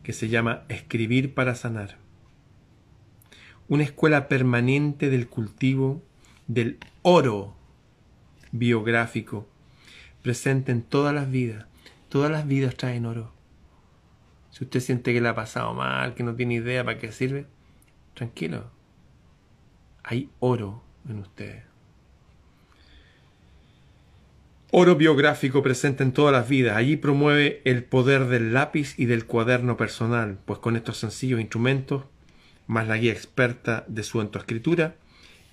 que 0.04 0.14
se 0.14 0.30
llama 0.30 0.64
Escribir 0.70 1.34
para 1.34 1.56
Sanar 1.56 2.04
una 3.68 3.84
escuela 3.84 4.28
permanente 4.28 5.10
del 5.10 5.28
cultivo 5.28 6.04
del 6.48 6.78
oro 7.02 7.56
biográfico 8.52 9.48
presente 10.22 10.72
en 10.72 10.82
todas 10.82 11.14
las 11.14 11.32
vidas. 11.32 11.66
Todas 12.10 12.30
las 12.30 12.48
vidas 12.48 12.76
traen 12.76 13.06
oro. 13.06 13.34
Si 14.52 14.64
usted 14.64 14.80
siente 14.80 15.14
que 15.14 15.22
le 15.22 15.30
ha 15.30 15.36
pasado 15.36 15.74
mal, 15.74 16.14
que 16.14 16.24
no 16.24 16.36
tiene 16.36 16.56
idea 16.56 16.84
para 16.84 17.00
qué 17.00 17.12
sirve, 17.12 17.48
tranquilo. 18.14 18.70
Hay 20.04 20.30
oro 20.40 20.84
en 21.10 21.20
usted. 21.20 21.64
Oro 24.76 24.96
biográfico 24.96 25.62
presente 25.62 26.02
en 26.02 26.14
todas 26.14 26.34
las 26.34 26.50
vidas. 26.50 26.76
Allí 26.76 26.98
promueve 26.98 27.62
el 27.64 27.84
poder 27.84 28.26
del 28.26 28.54
lápiz 28.54 28.96
y 28.98 29.06
del 29.06 29.28
cuaderno 29.28 29.78
personal, 29.78 30.40
pues 30.46 30.58
con 30.58 30.76
estos 30.76 30.98
sencillos 30.98 31.40
instrumentos 31.40 32.06
más 32.66 32.88
la 32.88 32.98
guía 32.98 33.12
experta 33.12 33.86
de 33.88 34.02
su 34.02 34.20
entoescritura, 34.20 34.96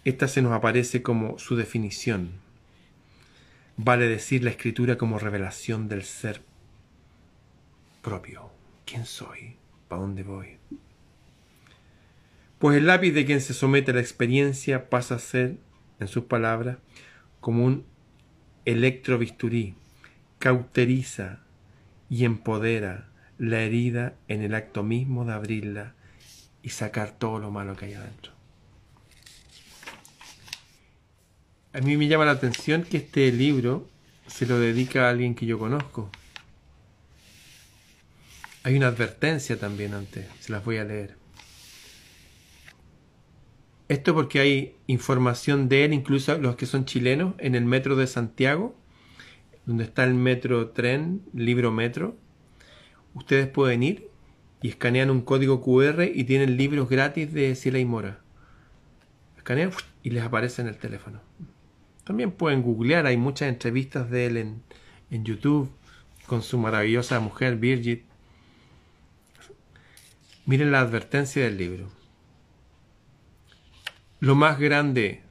esta 0.06 0.26
se 0.26 0.40
nos 0.40 0.52
aparece 0.52 1.02
como 1.02 1.38
su 1.38 1.54
definición. 1.54 2.30
vale 3.76 4.08
decir 4.08 4.42
la 4.42 4.48
escritura 4.48 4.96
como 4.96 5.18
revelación 5.18 5.86
del 5.86 6.04
ser 6.04 6.40
propio. 8.00 8.48
¿Quién 8.86 9.04
soy? 9.04 9.56
¿Para 9.88 10.00
dónde 10.00 10.22
voy? 10.22 10.56
Pues 12.58 12.78
el 12.78 12.86
lápiz 12.86 13.12
de 13.12 13.26
quien 13.26 13.42
se 13.42 13.52
somete 13.52 13.90
a 13.90 13.94
la 13.94 14.00
experiencia 14.00 14.88
pasa 14.88 15.16
a 15.16 15.18
ser, 15.18 15.58
en 15.98 16.08
sus 16.08 16.24
palabras, 16.24 16.78
como 17.40 17.66
un 17.66 17.89
electrobisturí, 18.70 19.74
cauteriza 20.38 21.40
y 22.08 22.24
empodera 22.24 23.08
la 23.38 23.60
herida 23.60 24.14
en 24.28 24.42
el 24.42 24.54
acto 24.54 24.82
mismo 24.82 25.24
de 25.24 25.32
abrirla 25.32 25.94
y 26.62 26.70
sacar 26.70 27.12
todo 27.12 27.38
lo 27.38 27.50
malo 27.50 27.76
que 27.76 27.86
hay 27.86 27.94
adentro. 27.94 28.32
A 31.72 31.80
mí 31.80 31.96
me 31.96 32.08
llama 32.08 32.24
la 32.24 32.32
atención 32.32 32.82
que 32.82 32.96
este 32.96 33.30
libro 33.30 33.88
se 34.26 34.46
lo 34.46 34.58
dedica 34.58 35.06
a 35.06 35.10
alguien 35.10 35.34
que 35.34 35.46
yo 35.46 35.58
conozco. 35.58 36.10
Hay 38.62 38.76
una 38.76 38.88
advertencia 38.88 39.58
también 39.58 39.94
antes, 39.94 40.26
se 40.40 40.52
las 40.52 40.64
voy 40.64 40.78
a 40.78 40.84
leer. 40.84 41.19
Esto 43.90 44.14
porque 44.14 44.38
hay 44.38 44.76
información 44.86 45.68
de 45.68 45.84
él, 45.84 45.92
incluso 45.92 46.38
los 46.38 46.54
que 46.54 46.64
son 46.64 46.84
chilenos, 46.84 47.34
en 47.38 47.56
el 47.56 47.64
metro 47.64 47.96
de 47.96 48.06
Santiago, 48.06 48.78
donde 49.66 49.82
está 49.82 50.04
el 50.04 50.14
metro 50.14 50.68
tren, 50.68 51.22
libro 51.34 51.72
metro. 51.72 52.16
Ustedes 53.14 53.48
pueden 53.48 53.82
ir 53.82 54.08
y 54.62 54.68
escanean 54.68 55.10
un 55.10 55.22
código 55.22 55.60
QR 55.60 56.04
y 56.04 56.22
tienen 56.22 56.56
libros 56.56 56.88
gratis 56.88 57.32
de 57.32 57.56
Ciela 57.56 57.80
y 57.80 57.84
Mora. 57.84 58.20
Escanean 59.36 59.72
y 60.04 60.10
les 60.10 60.22
aparece 60.22 60.62
en 60.62 60.68
el 60.68 60.78
teléfono. 60.78 61.20
También 62.04 62.30
pueden 62.30 62.62
googlear, 62.62 63.06
hay 63.06 63.16
muchas 63.16 63.48
entrevistas 63.48 64.08
de 64.08 64.26
él 64.26 64.36
en, 64.36 64.62
en 65.10 65.24
YouTube 65.24 65.68
con 66.28 66.42
su 66.42 66.58
maravillosa 66.58 67.18
mujer 67.18 67.56
Birgit. 67.56 68.04
Miren 70.46 70.70
la 70.70 70.78
advertencia 70.78 71.42
del 71.42 71.56
libro. 71.56 71.99
Lo 74.20 74.34
más 74.34 74.58
grande 74.58 75.22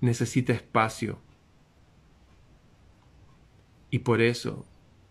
necesita 0.00 0.54
espacio 0.54 1.20
y 3.90 3.98
por 3.98 4.22
eso 4.22 4.66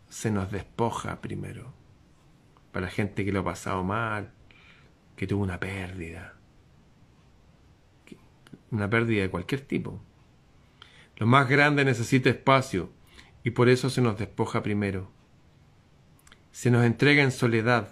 se 0.10 0.32
nos 0.32 0.52
despoja 0.52 1.22
primero. 1.22 1.74
Para 2.72 2.88
la 2.88 2.92
gente 2.92 3.24
que 3.24 3.32
lo 3.32 3.42
ha 3.42 3.44
pasado 3.44 3.84
mal, 3.84 4.34
que 5.16 5.28
tuvo 5.28 5.44
una 5.44 5.60
pérdida, 5.60 6.34
una 8.72 8.90
pérdida 8.90 9.22
de 9.22 9.30
cualquier 9.30 9.62
tipo. 9.62 10.02
Lo 11.18 11.28
más 11.28 11.48
grande 11.48 11.86
necesita 11.86 12.32
espacio 12.32 12.92
y 13.44 13.52
por 13.52 13.70
eso 13.70 13.92
se 13.92 14.02
nos 14.02 14.18
despoja 14.18 14.64
primero. 14.64 15.12
Se 16.52 16.72
nos 16.72 16.84
entrega 16.84 17.22
en 17.22 17.32
soledad, 17.32 17.90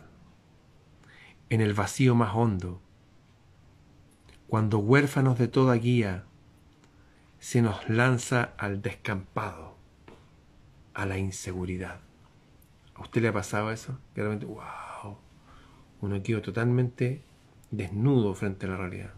en 1.50 1.62
el 1.62 1.74
vacío 1.74 2.16
más 2.16 2.36
hondo. 2.36 2.83
Cuando 4.54 4.78
huérfanos 4.78 5.40
de 5.40 5.48
toda 5.48 5.74
guía, 5.74 6.26
se 7.40 7.64
nos 7.64 7.90
lanza 7.90 8.54
al 8.60 8.84
descampado, 8.84 9.76
a 10.94 11.08
la 11.08 11.18
inseguridad. 11.18 12.02
¿A 12.94 13.02
usted 13.02 13.24
le 13.24 13.30
ha 13.30 13.34
pasado 13.34 13.72
eso? 13.72 13.98
realmente, 14.14 14.46
wow, 14.46 15.18
uno 16.02 16.22
quedó 16.22 16.44
totalmente 16.44 17.24
desnudo 17.72 18.36
frente 18.36 18.68
a 18.68 18.70
la 18.70 18.78
realidad. 18.78 19.16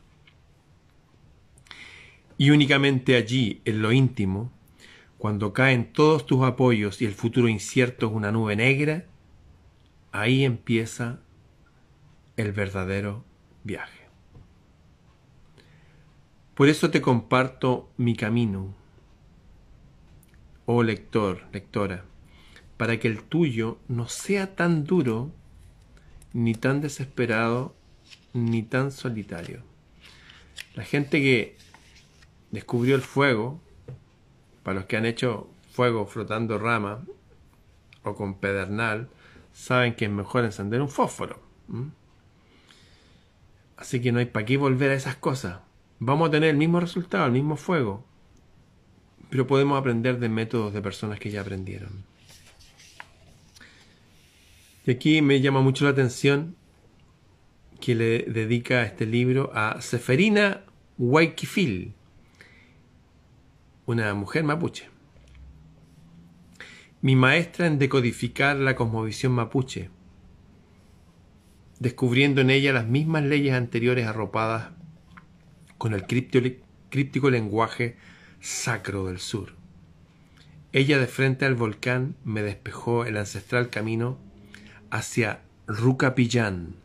Y 2.37 2.51
únicamente 2.51 3.17
allí, 3.17 3.61
en 3.65 3.81
lo 3.81 3.91
íntimo, 3.91 4.53
cuando 5.17 5.51
caen 5.51 5.91
todos 5.91 6.25
tus 6.25 6.45
apoyos 6.45 7.01
y 7.01 7.05
el 7.07 7.13
futuro 7.13 7.49
incierto 7.49 8.07
es 8.07 8.13
una 8.13 8.31
nube 8.31 8.55
negra, 8.55 9.03
ahí 10.13 10.45
empieza 10.45 11.19
el 12.37 12.53
verdadero 12.53 13.25
viaje. 13.65 13.94
Por 16.55 16.69
eso 16.69 16.89
te 16.89 17.01
comparto 17.01 17.89
mi 17.97 18.15
camino, 18.15 18.73
oh 20.65 20.83
lector, 20.83 21.43
lectora, 21.51 22.05
para 22.77 22.97
que 22.97 23.09
el 23.09 23.23
tuyo 23.23 23.77
no 23.89 24.07
sea 24.07 24.55
tan 24.55 24.85
duro, 24.85 25.31
ni 26.31 26.55
tan 26.55 26.79
desesperado, 26.79 27.75
ni 28.31 28.63
tan 28.63 28.93
solitario. 28.93 29.63
La 30.75 30.85
gente 30.85 31.21
que 31.21 31.57
descubrió 32.51 32.95
el 32.95 33.01
fuego, 33.01 33.59
para 34.63 34.75
los 34.75 34.85
que 34.85 34.95
han 34.95 35.05
hecho 35.05 35.49
fuego 35.73 36.05
frotando 36.05 36.57
rama 36.57 37.03
o 38.03 38.15
con 38.15 38.35
pedernal, 38.35 39.09
saben 39.51 39.93
que 39.95 40.05
es 40.05 40.11
mejor 40.11 40.45
encender 40.45 40.81
un 40.81 40.87
fósforo. 40.89 41.37
Así 43.75 44.01
que 44.01 44.13
no 44.13 44.19
hay 44.19 44.25
para 44.25 44.45
qué 44.45 44.55
volver 44.55 44.91
a 44.91 44.95
esas 44.95 45.17
cosas. 45.17 45.64
Vamos 45.99 46.27
a 46.27 46.31
tener 46.31 46.49
el 46.49 46.57
mismo 46.57 46.79
resultado, 46.79 47.25
el 47.25 47.31
mismo 47.31 47.55
fuego, 47.55 48.05
pero 49.29 49.47
podemos 49.47 49.79
aprender 49.79 50.19
de 50.19 50.27
métodos 50.27 50.73
de 50.73 50.81
personas 50.81 51.19
que 51.19 51.31
ya 51.31 51.41
aprendieron. 51.41 52.03
Y 54.85 54.91
aquí 54.91 55.21
me 55.21 55.39
llama 55.41 55.61
mucho 55.61 55.85
la 55.85 55.91
atención 55.91 56.55
que 57.79 57.95
le 57.95 58.19
dedica 58.23 58.83
este 58.83 59.05
libro 59.05 59.51
a 59.53 59.81
Seferina 59.81 60.61
Waikifil, 60.97 61.93
una 63.85 64.13
mujer 64.13 64.43
mapuche. 64.43 64.89
Mi 67.01 67.15
maestra 67.15 67.67
en 67.67 67.79
decodificar 67.79 68.57
la 68.57 68.75
cosmovisión 68.75 69.31
mapuche, 69.31 69.89
descubriendo 71.79 72.41
en 72.41 72.49
ella 72.49 72.73
las 72.73 72.87
mismas 72.87 73.23
leyes 73.23 73.53
anteriores 73.53 74.07
arropadas 74.07 74.71
con 75.77 75.93
el 75.93 76.05
críptico 76.05 77.29
lenguaje 77.29 77.97
sacro 78.39 79.05
del 79.07 79.19
sur. 79.19 79.53
Ella 80.71 80.99
de 80.99 81.07
frente 81.07 81.45
al 81.45 81.55
volcán 81.55 82.15
me 82.23 82.41
despejó 82.41 83.05
el 83.05 83.17
ancestral 83.17 83.69
camino 83.69 84.17
hacia 84.91 85.41
Rucapillán, 85.67 86.75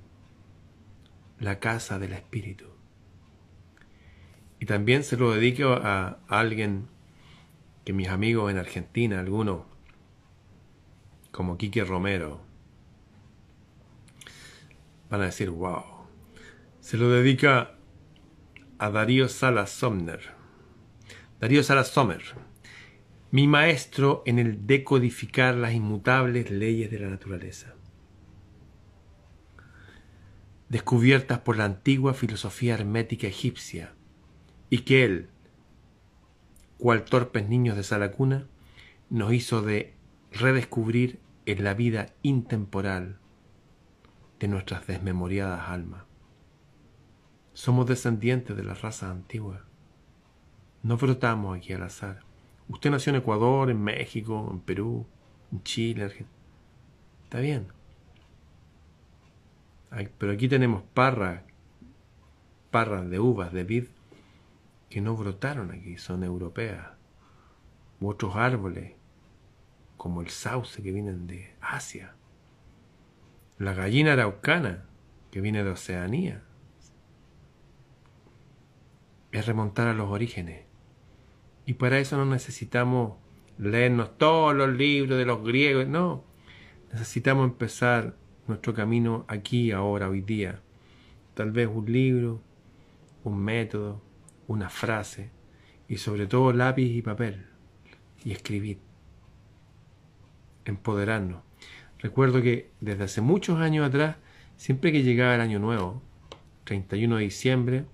la 1.38 1.58
casa 1.58 1.98
del 1.98 2.12
espíritu. 2.12 2.66
Y 4.60 4.66
también 4.66 5.04
se 5.04 5.16
lo 5.16 5.32
dedico 5.32 5.72
a, 5.72 6.18
alguien 6.28 6.86
que 7.84 7.92
mis 7.92 8.08
amigos 8.08 8.50
en 8.50 8.58
Argentina, 8.58 9.18
algunos, 9.18 9.62
como 11.30 11.56
Quique 11.56 11.82
Romero, 11.82 12.42
van 15.08 15.22
a 15.22 15.24
decir, 15.24 15.50
wow. 15.50 15.82
Se 16.80 16.96
lo 16.96 17.10
dedica 17.10 17.74
a 18.80 18.88
Darío 18.90 19.28
Salas 19.28 19.68
Somner. 19.68 20.20
Darío 21.38 21.62
Salas 21.62 21.88
Sommer, 21.88 22.22
mi 23.30 23.46
maestro 23.46 24.22
en 24.24 24.38
el 24.38 24.66
decodificar 24.66 25.54
las 25.54 25.74
inmutables 25.74 26.50
leyes 26.50 26.90
de 26.90 26.98
la 26.98 27.10
naturaleza, 27.10 27.74
descubiertas 30.70 31.40
por 31.40 31.58
la 31.58 31.66
antigua 31.66 32.14
filosofía 32.14 32.72
hermética 32.72 33.26
egipcia, 33.26 33.92
y 34.70 34.78
que 34.78 35.04
Él, 35.04 35.28
cual 36.78 37.04
torpes 37.04 37.46
niños 37.50 37.76
de 37.76 37.82
Salacuna, 37.82 38.46
nos 39.10 39.34
hizo 39.34 39.60
de 39.60 39.92
redescubrir 40.32 41.20
en 41.44 41.64
la 41.64 41.74
vida 41.74 42.14
intemporal 42.22 43.18
de 44.38 44.48
nuestras 44.48 44.86
desmemoriadas 44.86 45.68
almas. 45.68 46.09
Somos 47.60 47.84
descendientes 47.86 48.56
de 48.56 48.64
las 48.64 48.80
razas 48.80 49.10
antiguas. 49.10 49.60
No 50.82 50.96
brotamos 50.96 51.58
aquí 51.58 51.74
al 51.74 51.82
azar. 51.82 52.20
Usted 52.70 52.90
nació 52.90 53.10
en 53.10 53.16
Ecuador, 53.16 53.68
en 53.68 53.84
México, 53.84 54.48
en 54.50 54.60
Perú, 54.60 55.06
en 55.52 55.62
Chile, 55.62 56.00
en 56.00 56.06
Argentina. 56.06 56.38
Está 57.24 57.40
bien. 57.40 57.66
pero 60.16 60.32
aquí 60.32 60.48
tenemos 60.48 60.84
parras, 60.94 61.42
parras 62.70 63.10
de 63.10 63.20
uvas, 63.20 63.52
de 63.52 63.64
vid, 63.64 63.88
que 64.88 65.02
no 65.02 65.14
brotaron 65.14 65.70
aquí, 65.70 65.98
son 65.98 66.24
europeas. 66.24 66.92
U 68.00 68.08
otros 68.08 68.36
árboles, 68.36 68.94
como 69.98 70.22
el 70.22 70.30
sauce 70.30 70.82
que 70.82 70.92
vienen 70.92 71.26
de 71.26 71.54
Asia. 71.60 72.14
La 73.58 73.74
gallina 73.74 74.14
araucana, 74.14 74.86
que 75.30 75.42
viene 75.42 75.62
de 75.62 75.72
Oceanía. 75.72 76.42
Es 79.32 79.46
remontar 79.46 79.88
a 79.88 79.94
los 79.94 80.10
orígenes. 80.10 80.64
Y 81.66 81.74
para 81.74 81.98
eso 81.98 82.16
no 82.16 82.24
necesitamos 82.26 83.14
leernos 83.58 84.16
todos 84.18 84.54
los 84.54 84.70
libros 84.70 85.18
de 85.18 85.24
los 85.24 85.44
griegos, 85.44 85.86
no. 85.86 86.24
Necesitamos 86.92 87.44
empezar 87.44 88.16
nuestro 88.48 88.74
camino 88.74 89.24
aquí, 89.28 89.70
ahora, 89.70 90.08
hoy 90.08 90.22
día. 90.22 90.60
Tal 91.34 91.52
vez 91.52 91.68
un 91.72 91.90
libro, 91.90 92.42
un 93.24 93.38
método, 93.38 94.02
una 94.48 94.68
frase 94.68 95.30
y 95.88 95.98
sobre 95.98 96.26
todo 96.26 96.52
lápiz 96.52 96.90
y 96.90 97.02
papel. 97.02 97.46
y 98.24 98.32
escribir. 98.32 98.78
Empoderarnos. 100.66 101.42
Recuerdo 101.98 102.42
que 102.42 102.70
desde 102.80 103.04
hace 103.04 103.20
muchos 103.22 103.60
años 103.60 103.86
atrás, 103.86 104.16
siempre 104.56 104.92
que 104.92 105.02
llegaba 105.02 105.34
el 105.34 105.40
año 105.40 105.58
nuevo, 105.58 106.02
31 106.64 107.16
de 107.16 107.22
diciembre, 107.22 107.84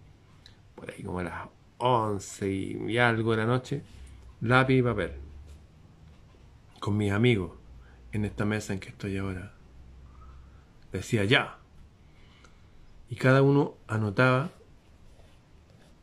por 0.76 0.90
ahí 0.90 1.02
como 1.02 1.18
a 1.18 1.24
las 1.24 1.48
11 1.78 2.48
y 2.52 2.98
algo 2.98 3.32
de 3.32 3.36
la 3.38 3.46
noche, 3.46 3.82
lápiz 4.40 4.78
y 4.78 4.82
papel, 4.82 5.12
con 6.78 6.96
mis 6.96 7.10
amigos 7.10 7.52
en 8.12 8.24
esta 8.24 8.44
mesa 8.44 8.72
en 8.72 8.78
que 8.78 8.90
estoy 8.90 9.16
ahora. 9.16 9.52
Decía 10.92 11.24
ya. 11.24 11.58
Y 13.08 13.16
cada 13.16 13.42
uno 13.42 13.74
anotaba 13.88 14.50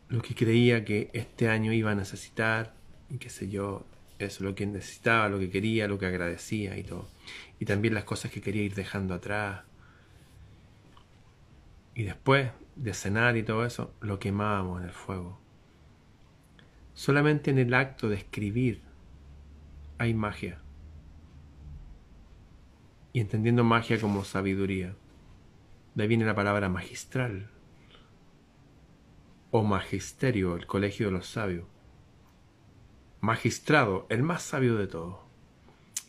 lo 0.10 0.22
que 0.22 0.36
creía 0.36 0.86
que 0.86 1.10
este 1.14 1.50
año 1.50 1.74
iba 1.74 1.92
a 1.92 1.96
necesitar 1.96 2.74
y 3.10 3.18
qué 3.18 3.30
sé 3.30 3.50
yo, 3.50 3.86
eso, 4.20 4.44
lo 4.44 4.56
que 4.56 4.66
necesitaba, 4.66 5.28
lo 5.28 5.40
que 5.40 5.50
quería, 5.50 5.88
lo 5.88 5.98
que 5.98 6.06
agradecía 6.06 6.78
y 6.78 6.84
todo. 6.84 7.08
Y 7.60 7.66
también 7.66 7.94
las 7.94 8.04
cosas 8.04 8.32
que 8.32 8.42
quería 8.42 8.64
ir 8.64 8.76
dejando 8.76 9.14
atrás. 9.14 9.64
Y 11.96 12.04
después 12.04 12.52
de 12.76 12.94
cenar 12.94 13.38
y 13.38 13.44
todo 13.44 13.66
eso, 13.66 13.94
lo 14.02 14.20
quemábamos 14.20 14.82
en 14.82 14.88
el 14.88 14.94
fuego. 14.94 15.40
Solamente 16.94 17.52
en 17.52 17.58
el 17.58 17.74
acto 17.74 18.10
de 18.10 18.16
escribir 18.16 18.82
hay 19.98 20.14
magia. 20.14 20.60
Y 23.14 23.20
entendiendo 23.20 23.64
magia 23.64 24.00
como 24.00 24.24
sabiduría. 24.24 24.96
De 25.96 26.04
ahí 26.04 26.10
viene 26.10 26.26
la 26.26 26.36
palabra 26.36 26.70
magistral 26.70 27.50
o 29.52 29.64
magisterio, 29.64 30.56
el 30.56 30.66
colegio 30.66 31.08
de 31.08 31.12
los 31.12 31.28
sabios. 31.28 31.66
Magistrado, 33.22 34.08
el 34.10 34.24
más 34.24 34.42
sabio 34.42 34.76
de 34.76 34.88
todos. 34.88 35.18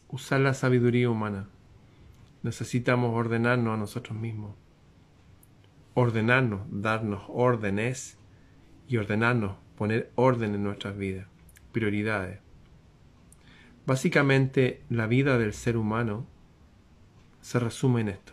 Usar 0.09 0.41
la 0.41 0.55
sabiduría 0.55 1.11
humana. 1.11 1.49
Necesitamos 2.43 3.15
ordenarnos 3.15 3.75
a 3.75 3.77
nosotros 3.77 4.19
mismos. 4.19 4.55
Ordenarnos, 5.95 6.63
darnos 6.71 7.23
órdenes 7.29 8.19
y 8.89 8.97
ordenarnos, 8.97 9.57
poner 9.77 10.11
orden 10.17 10.55
en 10.55 10.65
nuestras 10.65 10.97
vidas, 10.97 11.27
prioridades. 11.73 12.41
Básicamente, 13.87 14.83
la 14.89 15.07
vida 15.07 15.39
del 15.39 15.53
ser 15.53 15.77
humano 15.77 16.27
se 17.41 17.59
resume 17.59 18.01
en 18.01 18.09
esto, 18.09 18.33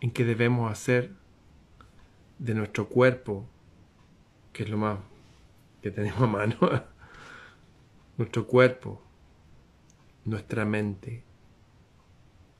en 0.00 0.10
que 0.12 0.24
debemos 0.24 0.70
hacer 0.70 1.12
de 2.38 2.54
nuestro 2.54 2.88
cuerpo, 2.88 3.48
que 4.52 4.62
es 4.62 4.70
lo 4.70 4.78
más 4.78 4.98
que 5.82 5.90
tenemos 5.90 6.22
a 6.22 6.26
mano, 6.26 6.56
nuestro 8.16 8.46
cuerpo, 8.46 9.02
nuestra 10.24 10.64
mente, 10.64 11.24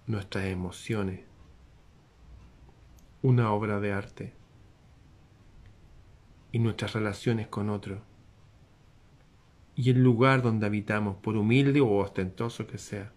nuestras 0.07 0.47
emociones, 0.47 1.26
una 3.27 3.51
obra 3.51 3.81
de 3.81 3.93
arte 3.93 4.33
y 6.53 6.61
nuestras 6.61 6.93
relaciones 6.93 7.49
con 7.49 7.71
otros 7.71 7.99
y 9.75 9.91
el 9.91 10.01
lugar 10.01 10.43
donde 10.43 10.67
habitamos, 10.67 11.17
por 11.17 11.37
humilde 11.37 11.81
o 11.81 11.91
ostentoso 11.97 12.69
que 12.69 12.79
sea, 12.79 13.11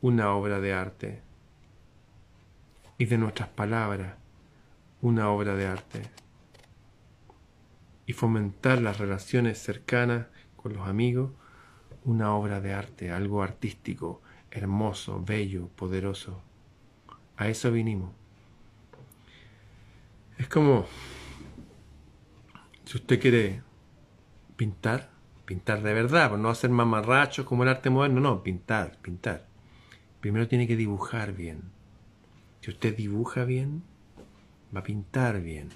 una 0.00 0.34
obra 0.34 0.58
de 0.58 0.72
arte 0.72 1.22
y 2.98 3.04
de 3.04 3.16
nuestras 3.16 3.48
palabras, 3.48 4.16
una 5.02 5.30
obra 5.30 5.54
de 5.54 5.68
arte 5.68 6.02
y 8.06 8.14
fomentar 8.14 8.82
las 8.82 8.98
relaciones 8.98 9.62
cercanas 9.62 10.26
con 10.56 10.72
los 10.72 10.88
amigos, 10.88 11.30
una 12.04 12.34
obra 12.34 12.60
de 12.60 12.74
arte, 12.74 13.12
algo 13.12 13.44
artístico, 13.44 14.20
hermoso, 14.50 15.22
bello, 15.24 15.68
poderoso. 15.68 16.42
A 17.36 17.46
eso 17.46 17.70
vinimos. 17.70 18.21
Es 20.42 20.48
como 20.48 20.86
si 22.84 22.96
usted 22.96 23.20
quiere 23.20 23.62
pintar, 24.56 25.10
pintar 25.44 25.84
de 25.84 25.94
verdad, 25.94 26.30
pues 26.30 26.42
no 26.42 26.48
hacer 26.48 26.68
mamarrachos 26.68 27.46
como 27.46 27.62
el 27.62 27.68
arte 27.68 27.90
moderno, 27.90 28.20
no, 28.20 28.42
pintar, 28.42 28.98
pintar. 29.02 29.46
Primero 30.20 30.48
tiene 30.48 30.66
que 30.66 30.74
dibujar 30.74 31.32
bien. 31.32 31.70
Si 32.60 32.72
usted 32.72 32.96
dibuja 32.96 33.44
bien, 33.44 33.84
va 34.74 34.80
a 34.80 34.82
pintar 34.82 35.40
bien. 35.40 35.68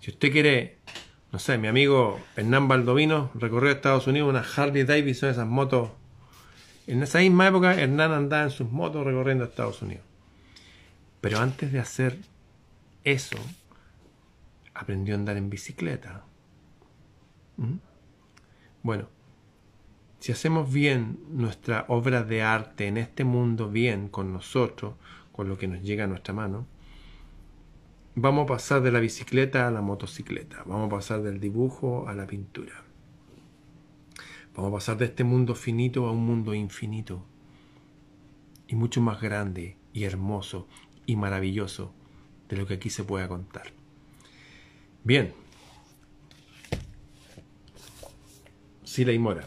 Si 0.00 0.10
usted 0.10 0.32
quiere, 0.32 0.78
no 1.30 1.38
sé, 1.38 1.58
mi 1.58 1.68
amigo 1.68 2.18
Hernán 2.34 2.66
Baldovino 2.66 3.30
recorrió 3.34 3.70
Estados 3.70 4.06
Unidos 4.06 4.30
una 4.30 4.42
Harley 4.56 4.84
Davidson, 4.84 5.28
esas 5.28 5.46
motos. 5.46 5.90
En 6.86 7.02
esa 7.02 7.18
misma 7.18 7.48
época, 7.48 7.78
Hernán 7.78 8.10
andaba 8.12 8.44
en 8.44 8.50
sus 8.50 8.70
motos 8.70 9.04
recorriendo 9.04 9.44
Estados 9.44 9.82
Unidos. 9.82 10.04
Pero 11.20 11.40
antes 11.40 11.70
de 11.72 11.80
hacer 11.80 12.16
eso, 13.12 13.38
aprendió 14.74 15.14
a 15.14 15.18
andar 15.18 15.36
en 15.36 15.50
bicicleta. 15.50 16.24
Bueno, 18.82 19.08
si 20.20 20.32
hacemos 20.32 20.72
bien 20.72 21.18
nuestra 21.30 21.84
obra 21.88 22.22
de 22.22 22.42
arte 22.42 22.86
en 22.86 22.96
este 22.96 23.24
mundo 23.24 23.68
bien 23.70 24.08
con 24.08 24.32
nosotros, 24.32 24.94
con 25.32 25.48
lo 25.48 25.58
que 25.58 25.68
nos 25.68 25.82
llega 25.82 26.04
a 26.04 26.08
nuestra 26.08 26.34
mano, 26.34 26.66
Vamos 28.20 28.42
a 28.42 28.46
pasar 28.46 28.82
de 28.82 28.90
la 28.90 28.98
bicicleta 28.98 29.68
a 29.68 29.70
la 29.70 29.80
motocicleta. 29.80 30.64
Vamos 30.66 30.88
a 30.88 30.96
pasar 30.96 31.22
del 31.22 31.38
dibujo 31.38 32.08
a 32.08 32.14
la 32.14 32.26
pintura. 32.26 32.82
Vamos 34.56 34.70
a 34.70 34.74
pasar 34.74 34.96
de 34.96 35.04
este 35.04 35.22
mundo 35.22 35.54
finito 35.54 36.04
a 36.04 36.10
un 36.10 36.26
mundo 36.26 36.52
infinito. 36.52 37.24
Y 38.66 38.74
mucho 38.74 39.00
más 39.00 39.20
grande 39.20 39.76
y 39.92 40.02
hermoso 40.02 40.66
y 41.06 41.14
maravilloso 41.14 41.94
de 42.48 42.56
lo 42.56 42.66
que 42.66 42.74
aquí 42.74 42.90
se 42.90 43.04
pueda 43.04 43.28
contar. 43.28 43.72
Bien. 45.04 45.32
Sila 48.84 49.12
y 49.12 49.18
Mora. 49.18 49.46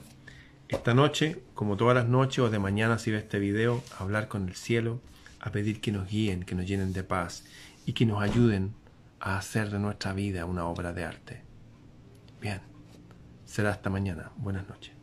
Esta 0.67 0.93
noche, 0.93 1.43
como 1.53 1.75
todas 1.75 1.95
las 1.95 2.07
noches 2.07 2.39
o 2.39 2.49
de 2.49 2.59
mañana 2.59 2.97
si 2.97 3.11
ve 3.11 3.17
este 3.17 3.39
video, 3.39 3.83
a 3.97 4.03
hablar 4.03 4.27
con 4.27 4.47
el 4.47 4.55
cielo, 4.55 5.01
a 5.39 5.51
pedir 5.51 5.81
que 5.81 5.91
nos 5.91 6.09
guíen, 6.09 6.43
que 6.43 6.55
nos 6.55 6.65
llenen 6.65 6.93
de 6.93 7.03
paz 7.03 7.43
y 7.85 7.93
que 7.93 8.05
nos 8.05 8.21
ayuden 8.21 8.73
a 9.19 9.37
hacer 9.37 9.69
de 9.69 9.79
nuestra 9.79 10.13
vida 10.13 10.45
una 10.45 10.65
obra 10.65 10.93
de 10.93 11.03
arte. 11.03 11.41
Bien, 12.39 12.61
será 13.45 13.71
hasta 13.71 13.89
mañana. 13.89 14.31
Buenas 14.37 14.67
noches. 14.69 15.00